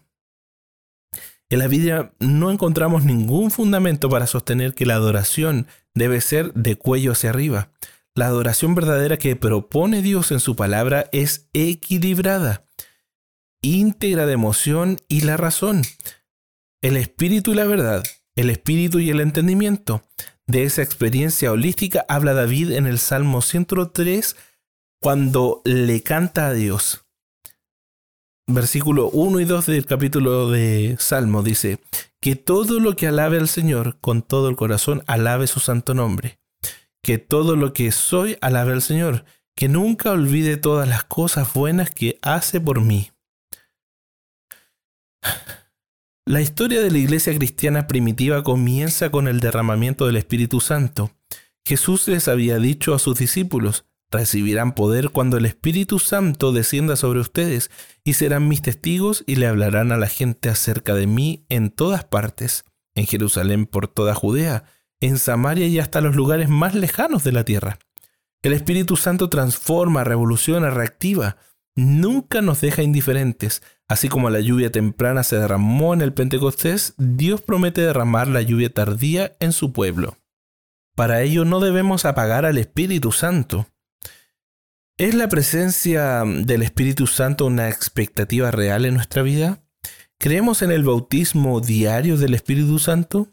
En 1.49 1.59
la 1.59 1.67
Biblia 1.67 2.13
no 2.19 2.51
encontramos 2.51 3.03
ningún 3.03 3.49
fundamento 3.49 4.07
para 4.09 4.27
sostener 4.27 4.75
que 4.75 4.85
la 4.85 4.93
adoración 4.93 5.65
debe 5.95 6.21
ser 6.21 6.53
de 6.53 6.75
cuello 6.75 7.13
hacia 7.13 7.31
arriba. 7.31 7.71
La 8.19 8.27
adoración 8.27 8.75
verdadera 8.75 9.15
que 9.15 9.37
propone 9.37 10.01
Dios 10.01 10.33
en 10.33 10.41
su 10.41 10.57
palabra 10.57 11.05
es 11.13 11.47
equilibrada, 11.53 12.65
íntegra 13.61 14.25
de 14.25 14.33
emoción 14.33 14.97
y 15.07 15.21
la 15.21 15.37
razón, 15.37 15.83
el 16.81 16.97
espíritu 16.97 17.53
y 17.53 17.55
la 17.55 17.63
verdad, 17.63 18.03
el 18.35 18.49
espíritu 18.49 18.99
y 18.99 19.09
el 19.09 19.21
entendimiento. 19.21 20.03
De 20.47 20.63
esa 20.63 20.81
experiencia 20.81 21.49
holística 21.53 22.05
habla 22.09 22.33
David 22.33 22.71
en 22.71 22.87
el 22.87 22.99
Salmo 22.99 23.41
103 23.41 24.35
cuando 24.99 25.61
le 25.63 26.03
canta 26.03 26.47
a 26.47 26.53
Dios. 26.53 27.05
Versículo 28.47 29.09
1 29.11 29.39
y 29.39 29.45
2 29.45 29.65
del 29.65 29.85
capítulo 29.85 30.49
de 30.49 30.97
Salmo 30.99 31.41
dice, 31.41 31.79
que 32.19 32.35
todo 32.35 32.81
lo 32.81 32.97
que 32.97 33.07
alabe 33.07 33.37
al 33.37 33.47
Señor 33.47 33.97
con 34.01 34.23
todo 34.23 34.49
el 34.49 34.57
corazón 34.57 35.05
alabe 35.07 35.47
su 35.47 35.61
santo 35.61 35.93
nombre 35.93 36.38
que 37.01 37.17
todo 37.17 37.55
lo 37.55 37.73
que 37.73 37.91
soy 37.91 38.37
alabe 38.41 38.73
al 38.73 38.81
Señor, 38.81 39.25
que 39.55 39.67
nunca 39.67 40.11
olvide 40.11 40.57
todas 40.57 40.87
las 40.87 41.03
cosas 41.03 41.53
buenas 41.53 41.91
que 41.91 42.17
hace 42.21 42.61
por 42.61 42.81
mí. 42.81 43.11
La 46.25 46.41
historia 46.41 46.81
de 46.81 46.91
la 46.91 46.97
iglesia 46.99 47.35
cristiana 47.35 47.87
primitiva 47.87 48.43
comienza 48.43 49.09
con 49.09 49.27
el 49.27 49.39
derramamiento 49.39 50.05
del 50.05 50.17
Espíritu 50.17 50.59
Santo. 50.59 51.11
Jesús 51.65 52.07
les 52.07 52.27
había 52.27 52.57
dicho 52.59 52.93
a 52.93 52.99
sus 52.99 53.17
discípulos, 53.17 53.85
recibirán 54.11 54.75
poder 54.75 55.09
cuando 55.09 55.37
el 55.37 55.45
Espíritu 55.45 55.99
Santo 55.99 56.51
descienda 56.51 56.95
sobre 56.95 57.19
ustedes 57.19 57.71
y 58.03 58.13
serán 58.13 58.47
mis 58.47 58.61
testigos 58.61 59.23
y 59.27 59.35
le 59.35 59.47
hablarán 59.47 59.91
a 59.91 59.97
la 59.97 60.07
gente 60.07 60.49
acerca 60.49 60.95
de 60.95 61.07
mí 61.07 61.45
en 61.49 61.69
todas 61.69 62.03
partes, 62.05 62.63
en 62.95 63.07
Jerusalén 63.07 63.65
por 63.65 63.87
toda 63.87 64.13
Judea 64.15 64.65
en 64.99 65.17
Samaria 65.17 65.67
y 65.67 65.79
hasta 65.79 66.01
los 66.01 66.15
lugares 66.15 66.49
más 66.49 66.75
lejanos 66.75 67.23
de 67.23 67.31
la 67.31 67.43
tierra. 67.43 67.79
El 68.41 68.53
Espíritu 68.53 68.95
Santo 68.95 69.29
transforma, 69.29 70.03
revoluciona, 70.03 70.69
reactiva, 70.69 71.37
nunca 71.75 72.41
nos 72.41 72.61
deja 72.61 72.83
indiferentes. 72.83 73.61
Así 73.87 74.07
como 74.07 74.29
la 74.29 74.39
lluvia 74.39 74.71
temprana 74.71 75.23
se 75.23 75.37
derramó 75.37 75.93
en 75.93 76.01
el 76.01 76.13
Pentecostés, 76.13 76.93
Dios 76.97 77.41
promete 77.41 77.81
derramar 77.81 78.27
la 78.27 78.41
lluvia 78.41 78.73
tardía 78.73 79.35
en 79.39 79.51
su 79.51 79.73
pueblo. 79.73 80.17
Para 80.95 81.21
ello 81.21 81.45
no 81.45 81.59
debemos 81.59 82.05
apagar 82.05 82.45
al 82.45 82.57
Espíritu 82.57 83.11
Santo. 83.11 83.67
¿Es 84.97 85.15
la 85.15 85.29
presencia 85.29 86.23
del 86.25 86.61
Espíritu 86.61 87.07
Santo 87.07 87.45
una 87.45 87.69
expectativa 87.69 88.51
real 88.51 88.85
en 88.85 88.95
nuestra 88.95 89.21
vida? 89.21 89.63
¿Creemos 90.17 90.61
en 90.61 90.71
el 90.71 90.83
bautismo 90.83 91.61
diario 91.61 92.17
del 92.17 92.33
Espíritu 92.33 92.79
Santo? 92.79 93.31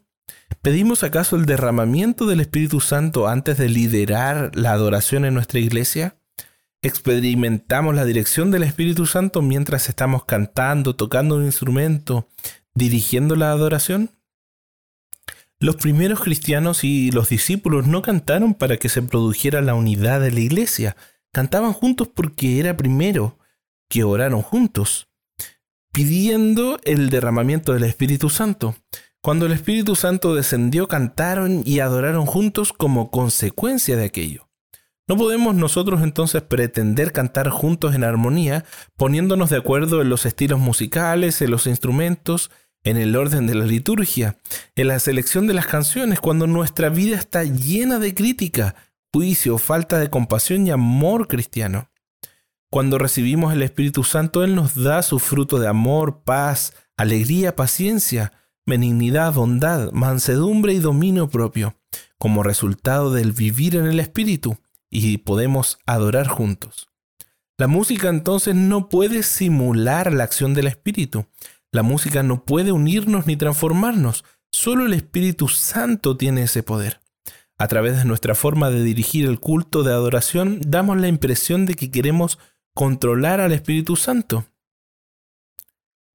¿Pedimos 0.61 1.03
acaso 1.03 1.35
el 1.35 1.45
derramamiento 1.45 2.25
del 2.25 2.41
Espíritu 2.41 2.81
Santo 2.81 3.27
antes 3.27 3.57
de 3.57 3.69
liderar 3.69 4.51
la 4.53 4.73
adoración 4.73 5.23
en 5.25 5.33
nuestra 5.33 5.59
iglesia? 5.59 6.17
¿Experimentamos 6.81 7.95
la 7.95 8.05
dirección 8.05 8.51
del 8.51 8.63
Espíritu 8.63 9.05
Santo 9.05 9.41
mientras 9.41 9.89
estamos 9.89 10.25
cantando, 10.25 10.95
tocando 10.95 11.35
un 11.35 11.45
instrumento, 11.45 12.27
dirigiendo 12.73 13.35
la 13.35 13.51
adoración? 13.51 14.11
Los 15.59 15.77
primeros 15.77 16.19
cristianos 16.19 16.83
y 16.83 17.11
los 17.11 17.29
discípulos 17.29 17.87
no 17.87 18.01
cantaron 18.01 18.53
para 18.53 18.77
que 18.77 18.89
se 18.89 19.01
produjera 19.01 19.61
la 19.61 19.73
unidad 19.73 20.21
de 20.21 20.31
la 20.31 20.39
iglesia, 20.39 20.95
cantaban 21.31 21.73
juntos 21.73 22.09
porque 22.13 22.59
era 22.59 22.77
primero 22.77 23.39
que 23.89 24.03
oraron 24.03 24.43
juntos, 24.43 25.07
pidiendo 25.91 26.79
el 26.83 27.09
derramamiento 27.09 27.73
del 27.73 27.85
Espíritu 27.85 28.29
Santo. 28.29 28.75
Cuando 29.21 29.45
el 29.45 29.51
Espíritu 29.51 29.95
Santo 29.95 30.35
descendió, 30.35 30.87
cantaron 30.87 31.63
y 31.65 31.79
adoraron 31.79 32.25
juntos 32.25 32.71
como 32.73 33.11
consecuencia 33.11 33.97
de 33.97 34.05
aquello. 34.05 34.47
No 35.07 35.15
podemos 35.15 35.55
nosotros 35.55 36.01
entonces 36.01 36.41
pretender 36.41 37.13
cantar 37.13 37.49
juntos 37.49 37.95
en 37.95 38.03
armonía, 38.03 38.65
poniéndonos 38.97 39.49
de 39.49 39.57
acuerdo 39.57 40.01
en 40.01 40.09
los 40.09 40.25
estilos 40.25 40.59
musicales, 40.59 41.41
en 41.41 41.51
los 41.51 41.65
instrumentos, 41.65 42.51
en 42.83 42.97
el 42.97 43.15
orden 43.15 43.47
de 43.47 43.55
la 43.55 43.65
liturgia, 43.65 44.37
en 44.75 44.87
la 44.89 44.99
selección 44.99 45.47
de 45.47 45.53
las 45.53 45.65
canciones, 45.65 46.19
cuando 46.19 46.45
nuestra 46.45 46.89
vida 46.89 47.15
está 47.17 47.43
llena 47.43 47.99
de 47.99 48.13
crítica, 48.13 48.75
juicio, 49.13 49.57
falta 49.57 49.97
de 49.97 50.09
compasión 50.09 50.67
y 50.67 50.71
amor 50.71 51.27
cristiano. 51.27 51.89
Cuando 52.69 52.97
recibimos 52.97 53.53
el 53.53 53.63
Espíritu 53.63 54.03
Santo, 54.03 54.43
Él 54.43 54.55
nos 54.55 54.75
da 54.75 55.01
su 55.03 55.19
fruto 55.19 55.57
de 55.57 55.69
amor, 55.69 56.23
paz, 56.23 56.73
alegría, 56.97 57.55
paciencia, 57.55 58.33
benignidad, 58.67 59.33
bondad, 59.33 59.91
mansedumbre 59.93 60.73
y 60.73 60.79
dominio 60.79 61.29
propio, 61.29 61.75
como 62.19 62.43
resultado 62.43 63.11
del 63.11 63.31
vivir 63.31 63.75
en 63.75 63.87
el 63.87 63.99
Espíritu, 63.99 64.57
y 64.89 65.17
podemos 65.19 65.79
adorar 65.87 66.27
juntos. 66.27 66.89
La 67.57 67.67
música 67.67 68.09
entonces 68.09 68.53
no 68.53 68.89
puede 68.89 69.23
simular 69.23 70.13
la 70.13 70.25
acción 70.25 70.53
del 70.53 70.67
Espíritu. 70.67 71.25
La 71.71 71.81
música 71.81 72.21
no 72.21 72.45
puede 72.45 72.71
unirnos 72.71 73.25
ni 73.25 73.35
transformarnos. 73.35 74.23
Solo 74.51 74.85
el 74.85 74.93
Espíritu 74.93 75.47
Santo 75.47 76.15
tiene 76.17 76.43
ese 76.43 76.61
poder. 76.61 76.99
A 77.57 77.67
través 77.67 77.97
de 77.97 78.05
nuestra 78.05 78.35
forma 78.35 78.69
de 78.69 78.83
dirigir 78.83 79.25
el 79.25 79.39
culto 79.39 79.81
de 79.81 79.91
adoración, 79.91 80.59
damos 80.61 80.97
la 80.97 81.07
impresión 81.07 81.65
de 81.65 81.73
que 81.73 81.89
queremos 81.89 82.37
controlar 82.75 83.41
al 83.41 83.53
Espíritu 83.53 83.95
Santo. 83.95 84.45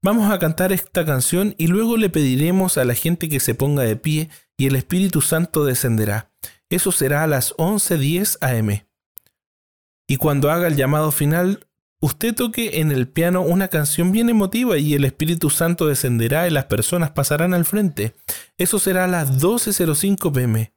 Vamos 0.04 0.32
a 0.32 0.40
cantar 0.40 0.72
esta 0.72 1.04
canción 1.04 1.54
y 1.58 1.68
luego 1.68 1.96
le 1.96 2.10
pediremos 2.10 2.76
a 2.76 2.84
la 2.84 2.94
gente 2.94 3.28
que 3.28 3.38
se 3.38 3.54
ponga 3.54 3.84
de 3.84 3.94
pie 3.94 4.30
y 4.56 4.66
el 4.66 4.74
Espíritu 4.74 5.20
Santo 5.20 5.64
descenderá. 5.64 6.32
Eso 6.70 6.90
será 6.90 7.22
a 7.22 7.28
las 7.28 7.54
11.10 7.54 8.38
am. 8.40 8.84
Y 10.08 10.16
cuando 10.16 10.50
haga 10.50 10.66
el 10.66 10.74
llamado 10.74 11.12
final, 11.12 11.68
usted 12.00 12.34
toque 12.34 12.80
en 12.80 12.90
el 12.90 13.06
piano 13.06 13.42
una 13.42 13.68
canción 13.68 14.10
bien 14.10 14.28
emotiva 14.28 14.76
y 14.76 14.94
el 14.94 15.04
Espíritu 15.04 15.50
Santo 15.50 15.86
descenderá 15.86 16.48
y 16.48 16.50
las 16.50 16.64
personas 16.64 17.12
pasarán 17.12 17.54
al 17.54 17.64
frente. 17.64 18.16
Eso 18.58 18.80
será 18.80 19.04
a 19.04 19.08
las 19.08 19.40
12.05 19.40 20.32
pm. 20.32 20.72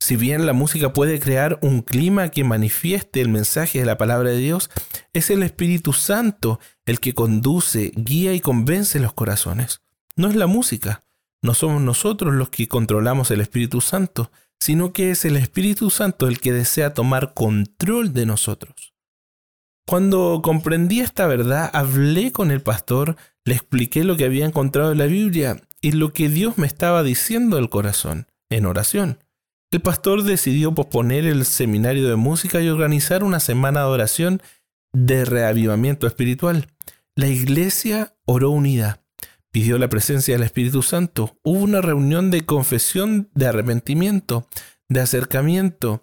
Si 0.00 0.16
bien 0.16 0.46
la 0.46 0.54
música 0.54 0.94
puede 0.94 1.20
crear 1.20 1.58
un 1.60 1.82
clima 1.82 2.30
que 2.30 2.42
manifieste 2.42 3.20
el 3.20 3.28
mensaje 3.28 3.80
de 3.80 3.84
la 3.84 3.98
palabra 3.98 4.30
de 4.30 4.38
Dios, 4.38 4.70
es 5.12 5.28
el 5.28 5.42
Espíritu 5.42 5.92
Santo 5.92 6.58
el 6.86 7.00
que 7.00 7.14
conduce, 7.14 7.92
guía 7.94 8.32
y 8.32 8.40
convence 8.40 8.98
los 8.98 9.12
corazones. 9.12 9.82
No 10.16 10.28
es 10.28 10.34
la 10.34 10.46
música, 10.46 11.04
no 11.42 11.52
somos 11.52 11.82
nosotros 11.82 12.34
los 12.34 12.48
que 12.48 12.66
controlamos 12.66 13.30
el 13.30 13.42
Espíritu 13.42 13.82
Santo, 13.82 14.32
sino 14.58 14.92
que 14.92 15.10
es 15.10 15.24
el 15.26 15.36
Espíritu 15.36 15.90
Santo 15.90 16.28
el 16.28 16.40
que 16.40 16.52
desea 16.52 16.94
tomar 16.94 17.34
control 17.34 18.14
de 18.14 18.24
nosotros. 18.24 18.94
Cuando 19.86 20.40
comprendí 20.42 21.00
esta 21.00 21.26
verdad, 21.26 21.70
hablé 21.74 22.32
con 22.32 22.50
el 22.50 22.62
pastor, 22.62 23.16
le 23.44 23.54
expliqué 23.54 24.04
lo 24.04 24.16
que 24.16 24.24
había 24.24 24.46
encontrado 24.46 24.92
en 24.92 24.98
la 24.98 25.06
Biblia 25.06 25.60
y 25.80 25.92
lo 25.92 26.12
que 26.12 26.28
Dios 26.28 26.58
me 26.58 26.66
estaba 26.66 27.02
diciendo 27.02 27.58
al 27.58 27.68
corazón, 27.70 28.26
en 28.50 28.66
oración. 28.66 29.18
El 29.72 29.82
pastor 29.82 30.24
decidió 30.24 30.74
posponer 30.74 31.26
el 31.26 31.44
seminario 31.44 32.08
de 32.08 32.16
música 32.16 32.60
y 32.60 32.68
organizar 32.68 33.22
una 33.22 33.38
semana 33.38 33.82
de 33.82 33.86
oración 33.86 34.42
de 34.92 35.24
reavivamiento 35.24 36.08
espiritual. 36.08 36.66
La 37.14 37.28
iglesia 37.28 38.16
oró 38.26 38.50
unida, 38.50 39.04
pidió 39.52 39.78
la 39.78 39.88
presencia 39.88 40.34
del 40.34 40.42
Espíritu 40.42 40.82
Santo, 40.82 41.38
hubo 41.44 41.60
una 41.60 41.80
reunión 41.80 42.32
de 42.32 42.44
confesión, 42.44 43.30
de 43.34 43.46
arrepentimiento, 43.46 44.48
de 44.88 45.02
acercamiento 45.02 46.02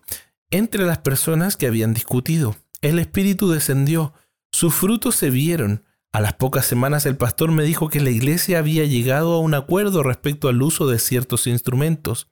entre 0.49 0.85
las 0.85 0.99
personas 0.99 1.57
que 1.57 1.67
habían 1.67 1.93
discutido. 1.93 2.55
El 2.81 2.99
Espíritu 2.99 3.49
descendió, 3.51 4.13
sus 4.49 4.73
frutos 4.73 5.15
se 5.17 5.29
vieron. 5.29 5.83
A 6.13 6.21
las 6.21 6.35
pocas 6.35 6.65
semanas 6.65 7.05
el 7.05 7.17
pastor 7.17 7.51
me 7.51 7.65
dijo 7.65 7.89
que 7.89 7.99
la 7.99 8.11
iglesia 8.11 8.59
había 8.59 8.85
llegado 8.85 9.33
a 9.33 9.39
un 9.41 9.55
acuerdo 9.55 10.03
respecto 10.03 10.47
al 10.47 10.61
uso 10.61 10.87
de 10.87 10.99
ciertos 10.99 11.47
instrumentos 11.47 12.29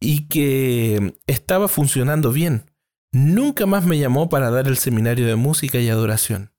y 0.00 0.28
que 0.28 1.14
estaba 1.26 1.68
funcionando 1.68 2.32
bien. 2.32 2.70
Nunca 3.12 3.66
más 3.66 3.84
me 3.84 3.98
llamó 3.98 4.28
para 4.28 4.50
dar 4.50 4.66
el 4.66 4.76
seminario 4.76 5.26
de 5.26 5.36
música 5.36 5.78
y 5.78 5.88
adoración. 5.88 6.52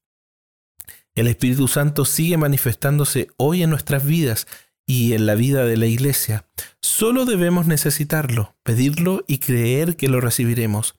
El 1.15 1.27
Espíritu 1.27 1.67
Santo 1.67 2.05
sigue 2.05 2.37
manifestándose 2.37 3.29
hoy 3.37 3.63
en 3.63 3.69
nuestras 3.69 4.05
vidas 4.05 4.47
y 4.85 5.13
en 5.13 5.25
la 5.25 5.35
vida 5.35 5.65
de 5.65 5.77
la 5.77 5.87
iglesia. 5.87 6.45
Solo 6.81 7.25
debemos 7.25 7.67
necesitarlo, 7.67 8.55
pedirlo 8.63 9.23
y 9.27 9.39
creer 9.39 9.97
que 9.97 10.07
lo 10.07 10.21
recibiremos. 10.21 10.95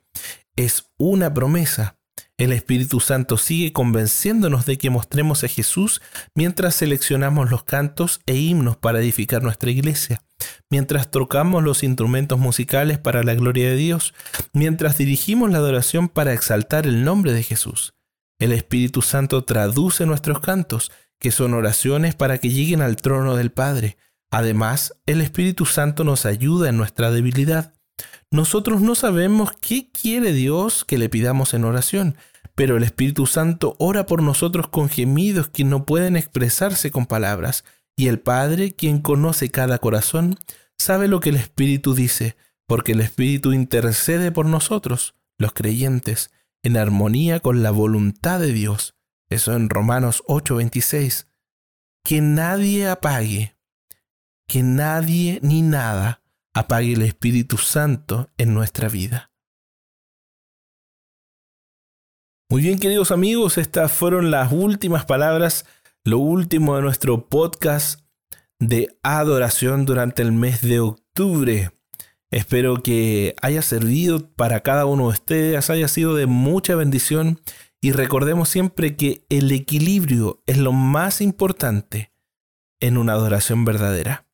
Es 0.57 0.91
una 0.99 1.33
promesa. 1.33 1.98
El 2.39 2.53
Espíritu 2.53 3.01
Santo 3.01 3.37
sigue 3.37 3.73
convenciéndonos 3.73 4.65
de 4.65 4.79
que 4.79 4.91
mostremos 4.91 5.45
a 5.45 5.49
Jesús 5.49 6.01
mientras 6.35 6.75
seleccionamos 6.77 7.51
los 7.51 7.65
cantos 7.65 8.21
e 8.27 8.37
himnos 8.37 8.77
para 8.77 9.01
edificar 9.01 9.43
nuestra 9.43 9.71
iglesia 9.71 10.23
mientras 10.71 11.11
tocamos 11.11 11.63
los 11.63 11.83
instrumentos 11.83 12.39
musicales 12.39 12.99
para 12.99 13.23
la 13.23 13.35
gloria 13.35 13.71
de 13.71 13.77
Dios, 13.77 14.15
mientras 14.53 14.99
dirigimos 14.99 15.51
la 15.51 15.59
adoración 15.59 16.09
para 16.09 16.33
exaltar 16.33 16.87
el 16.87 17.05
nombre 17.05 17.33
de 17.33 17.43
Jesús. 17.43 17.95
El 18.39 18.53
Espíritu 18.53 19.03
Santo 19.03 19.45
traduce 19.45 20.07
nuestros 20.07 20.41
cantos, 20.41 20.93
que 21.19 21.33
son 21.33 21.55
oraciones 21.55 22.15
para 22.15 22.39
que 22.39 22.51
lleguen 22.51 22.83
al 22.83 22.97
trono 22.97 23.35
del 23.35 23.51
Padre. 23.51 23.97
Además, 24.31 24.95
el 25.07 25.21
Espíritu 25.21 25.67
Santo 25.67 26.05
nos 26.05 26.27
ayuda 26.27 26.69
en 26.69 26.77
nuestra 26.77 27.11
debilidad. 27.11 27.75
Nosotros 28.31 28.83
no 28.83 28.95
sabemos 28.95 29.53
qué 29.59 29.91
quiere 29.91 30.33
Dios 30.33 30.85
que 30.85 30.99
le 30.99 31.09
pidamos 31.09 31.55
en 31.55 31.65
oración, 31.65 32.17
pero 32.55 32.77
el 32.77 32.83
Espíritu 32.83 33.27
Santo 33.27 33.75
ora 33.79 34.05
por 34.05 34.23
nosotros 34.23 34.69
con 34.69 34.91
gemidos 34.91 35.49
que 35.49 35.65
no 35.65 35.87
pueden 35.87 36.17
expresarse 36.17 36.91
con 36.91 37.07
palabras. 37.07 37.65
Y 37.97 38.09
el 38.09 38.21
Padre, 38.21 38.75
quien 38.75 39.01
conoce 39.01 39.51
cada 39.51 39.79
corazón, 39.79 40.37
sabe 40.77 41.09
lo 41.09 41.21
que 41.21 41.31
el 41.31 41.37
Espíritu 41.37 41.95
dice, 41.95 42.37
porque 42.67 42.93
el 42.93 43.01
Espíritu 43.01 43.53
intercede 43.53 44.31
por 44.31 44.45
nosotros, 44.45 45.15
los 45.39 45.53
creyentes, 45.53 46.31
en 46.63 46.77
armonía 46.77 47.41
con 47.41 47.63
la 47.63 47.71
voluntad 47.71 48.41
de 48.41 48.53
Dios. 48.53 48.95
Eso 49.31 49.55
en 49.55 49.71
Romanos 49.71 50.23
8:26. 50.27 51.27
Que 52.05 52.21
nadie 52.21 52.89
apague, 52.89 53.57
que 54.47 54.63
nadie 54.63 55.39
ni 55.43 55.63
nada 55.63 56.23
apague 56.55 56.93
el 56.93 57.03
Espíritu 57.03 57.57
Santo 57.57 58.31
en 58.39 58.55
nuestra 58.55 58.89
vida. 58.89 59.31
Muy 62.51 62.63
bien, 62.63 62.79
queridos 62.79 63.11
amigos, 63.11 63.59
estas 63.59 63.93
fueron 63.93 64.31
las 64.31 64.53
últimas 64.53 65.05
palabras 65.05 65.67
lo 66.05 66.19
último 66.19 66.77
de 66.77 66.83
nuestro 66.83 67.29
podcast 67.29 68.01
de 68.59 68.89
adoración 69.03 69.85
durante 69.85 70.23
el 70.23 70.33
mes 70.33 70.63
de 70.63 70.81
octubre. 70.81 71.71
Espero 72.31 72.83
que 72.83 73.35
haya 73.43 73.63
servido 73.63 74.31
para 74.35 74.61
cada 74.61 74.87
uno 74.87 75.05
de 75.05 75.09
ustedes, 75.11 75.71
haya 75.71 75.89
sido 75.89 76.15
de 76.15 76.27
mucha 76.27 76.75
bendición 76.75 77.41
y 77.81 77.93
recordemos 77.93 78.49
siempre 78.49 78.97
que 78.97 79.25
el 79.29 79.53
equilibrio 79.53 80.43
es 80.47 80.59
lo 80.59 80.73
más 80.73 81.21
importante 81.21 82.13
en 82.81 82.97
una 82.97 83.13
adoración 83.13 83.65
verdadera. 83.65 84.28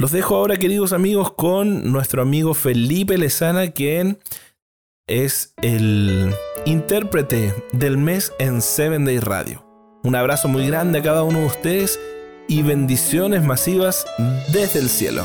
Los 0.00 0.12
dejo 0.12 0.36
ahora, 0.36 0.56
queridos 0.58 0.92
amigos, 0.92 1.32
con 1.32 1.90
nuestro 1.90 2.22
amigo 2.22 2.54
Felipe 2.54 3.18
Lezana, 3.18 3.72
quien 3.72 4.20
es 5.08 5.54
el 5.60 6.32
intérprete 6.66 7.52
del 7.72 7.98
mes 7.98 8.32
en 8.38 8.62
Seven 8.62 9.04
Day 9.04 9.18
Radio. 9.18 9.66
Un 10.04 10.14
abrazo 10.14 10.46
muy 10.46 10.68
grande 10.68 11.00
a 11.00 11.02
cada 11.02 11.24
uno 11.24 11.40
de 11.40 11.46
ustedes 11.46 11.98
y 12.46 12.62
bendiciones 12.62 13.42
masivas 13.42 14.06
desde 14.52 14.78
el 14.78 14.88
cielo. 14.88 15.24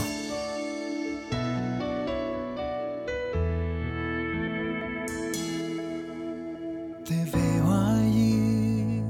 Te 7.05 7.25
veo 7.25 7.71
allí, 7.71 9.03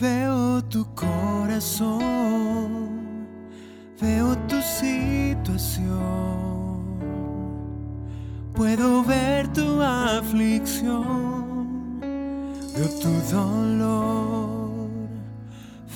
veo 0.00 0.64
tu 0.64 0.84
corazón, 0.96 2.01
Veo 10.82 11.64
tu 13.00 13.12
dolor, 13.30 14.90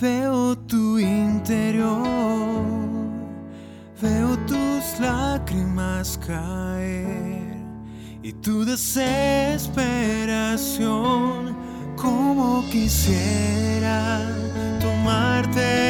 veo 0.01 0.55
tu 0.55 0.97
interior, 1.01 2.07
veo 4.01 4.37
tus 4.47 5.01
lágrimas 5.01 6.17
caer 6.25 7.57
y 8.23 8.33
tu 8.35 8.65
desesperación. 8.65 11.57
Como 11.97 12.63
quisiera 12.71 14.21
tomarte 14.81 15.86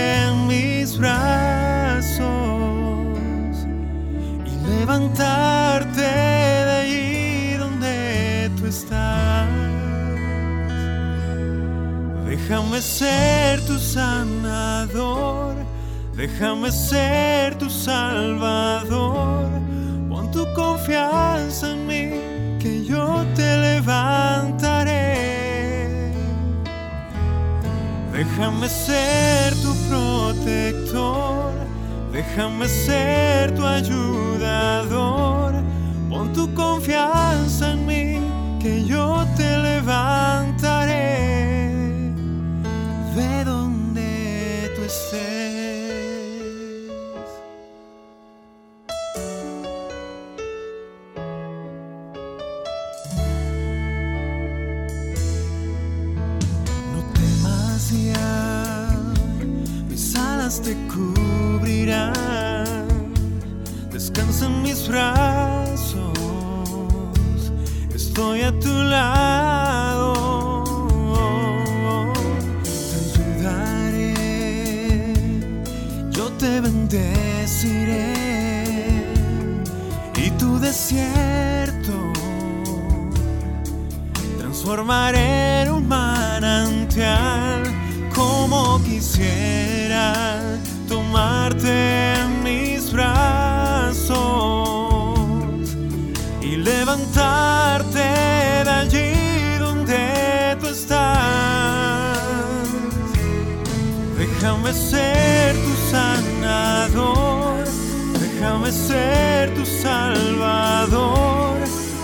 Déjame 12.48 12.80
ser 12.80 13.61
tu 13.66 13.76
sanador, 13.76 15.56
déjame 16.14 16.70
ser 16.70 17.56
tu 17.59 17.68
salvador. 17.68 19.50
Pon 20.09 20.30
tu 20.30 20.46
confianza 20.54 21.72
en 21.72 21.88
mí, 21.88 22.20
que 22.61 22.85
yo 22.85 23.24
te 23.35 23.56
levantaré. 23.56 25.16
Déjame 28.12 28.68
ser 28.68 29.52
tu 29.61 29.74
protector, 29.88 31.52
déjame 32.12 32.68
ser 32.68 33.52
tu 33.56 33.66
ayudador. 33.66 35.52
Pon 36.09 36.32
tu 36.32 36.46
confianza 36.54 37.72
en 37.72 37.85
mí, 37.87 38.20
que 38.61 38.85
yo 38.85 39.25
tu 68.61 68.73
lado. 68.83 70.12
Te 72.62 72.97
ayudaré, 73.21 74.14
yo 76.11 76.29
te 76.38 76.61
bendeciré. 76.61 78.14
Y 80.16 80.31
tu 80.38 80.59
desierto 80.59 81.92
transformaré 84.38 85.62
en 85.62 85.71
un 85.73 85.87
manantial 85.87 87.62
como 88.14 88.83
quisiera 88.83 90.37
tomarte 90.88 92.15
Déjame 104.66 104.90
ser 104.90 105.55
tu 105.55 105.74
sanador, 105.92 107.64
déjame 108.18 108.72
ser 108.72 109.55
tu 109.55 109.64
salvador. 109.64 111.55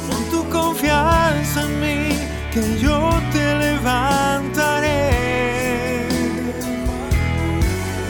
Pon 0.08 0.22
tu 0.30 0.44
confianza 0.48 1.62
en 1.62 1.80
mí, 1.80 2.16
que 2.52 2.62
yo 2.78 3.10
te 3.32 3.44
levantaré. 3.64 5.10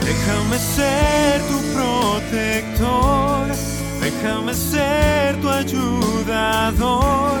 Déjame 0.05 0.59
ser 0.59 1.41
tu 1.49 1.57
protector, 1.73 3.47
déjame 4.01 4.53
ser 4.53 5.35
tu 5.41 5.49
ayudador. 5.49 7.39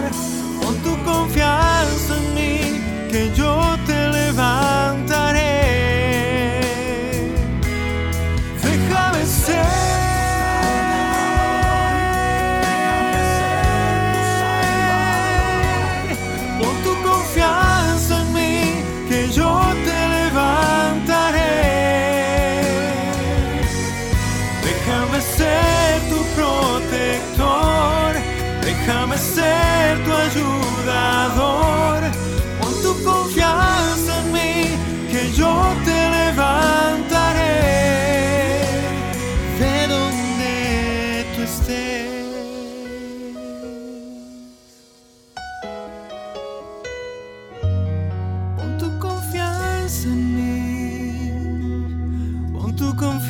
Pon 0.59 0.75
tu 0.83 0.97
confianza 1.05 2.15
en 2.17 2.33
mí, 2.33 2.81
que 3.11 3.31
yo 3.35 3.53
te 3.85 4.07
levantaré. 4.07 5.12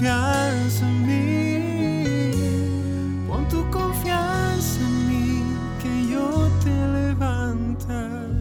Confianza 0.03 0.85
en 0.85 1.07
mí, 1.07 2.33
pon 3.25 3.47
tu 3.47 3.63
confianza 3.71 4.81
en 4.81 5.07
mí, 5.07 5.43
que 5.81 6.07
yo 6.11 6.49
te 6.61 6.69
levantaré. 6.69 8.33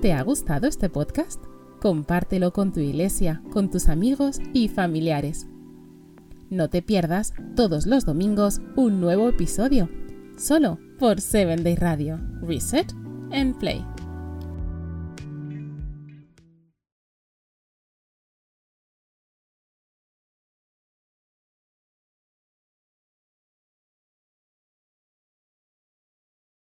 ¿Te 0.00 0.12
ha 0.12 0.22
gustado 0.22 0.68
este 0.68 0.88
podcast? 0.88 1.42
Compártelo 1.80 2.52
con 2.52 2.72
tu 2.72 2.78
iglesia, 2.78 3.42
con 3.50 3.68
tus 3.70 3.88
amigos 3.88 4.38
y 4.52 4.68
familiares. 4.68 5.48
No 6.50 6.70
te 6.70 6.80
pierdas 6.80 7.34
todos 7.56 7.84
los 7.84 8.06
domingos 8.06 8.62
un 8.74 9.00
nuevo 9.02 9.28
episodio, 9.28 9.90
solo 10.38 10.78
por 10.98 11.20
7 11.20 11.56
Day 11.62 11.76
Radio. 11.76 12.18
Reset 12.40 12.90
and 13.32 13.58
Play. 13.58 13.84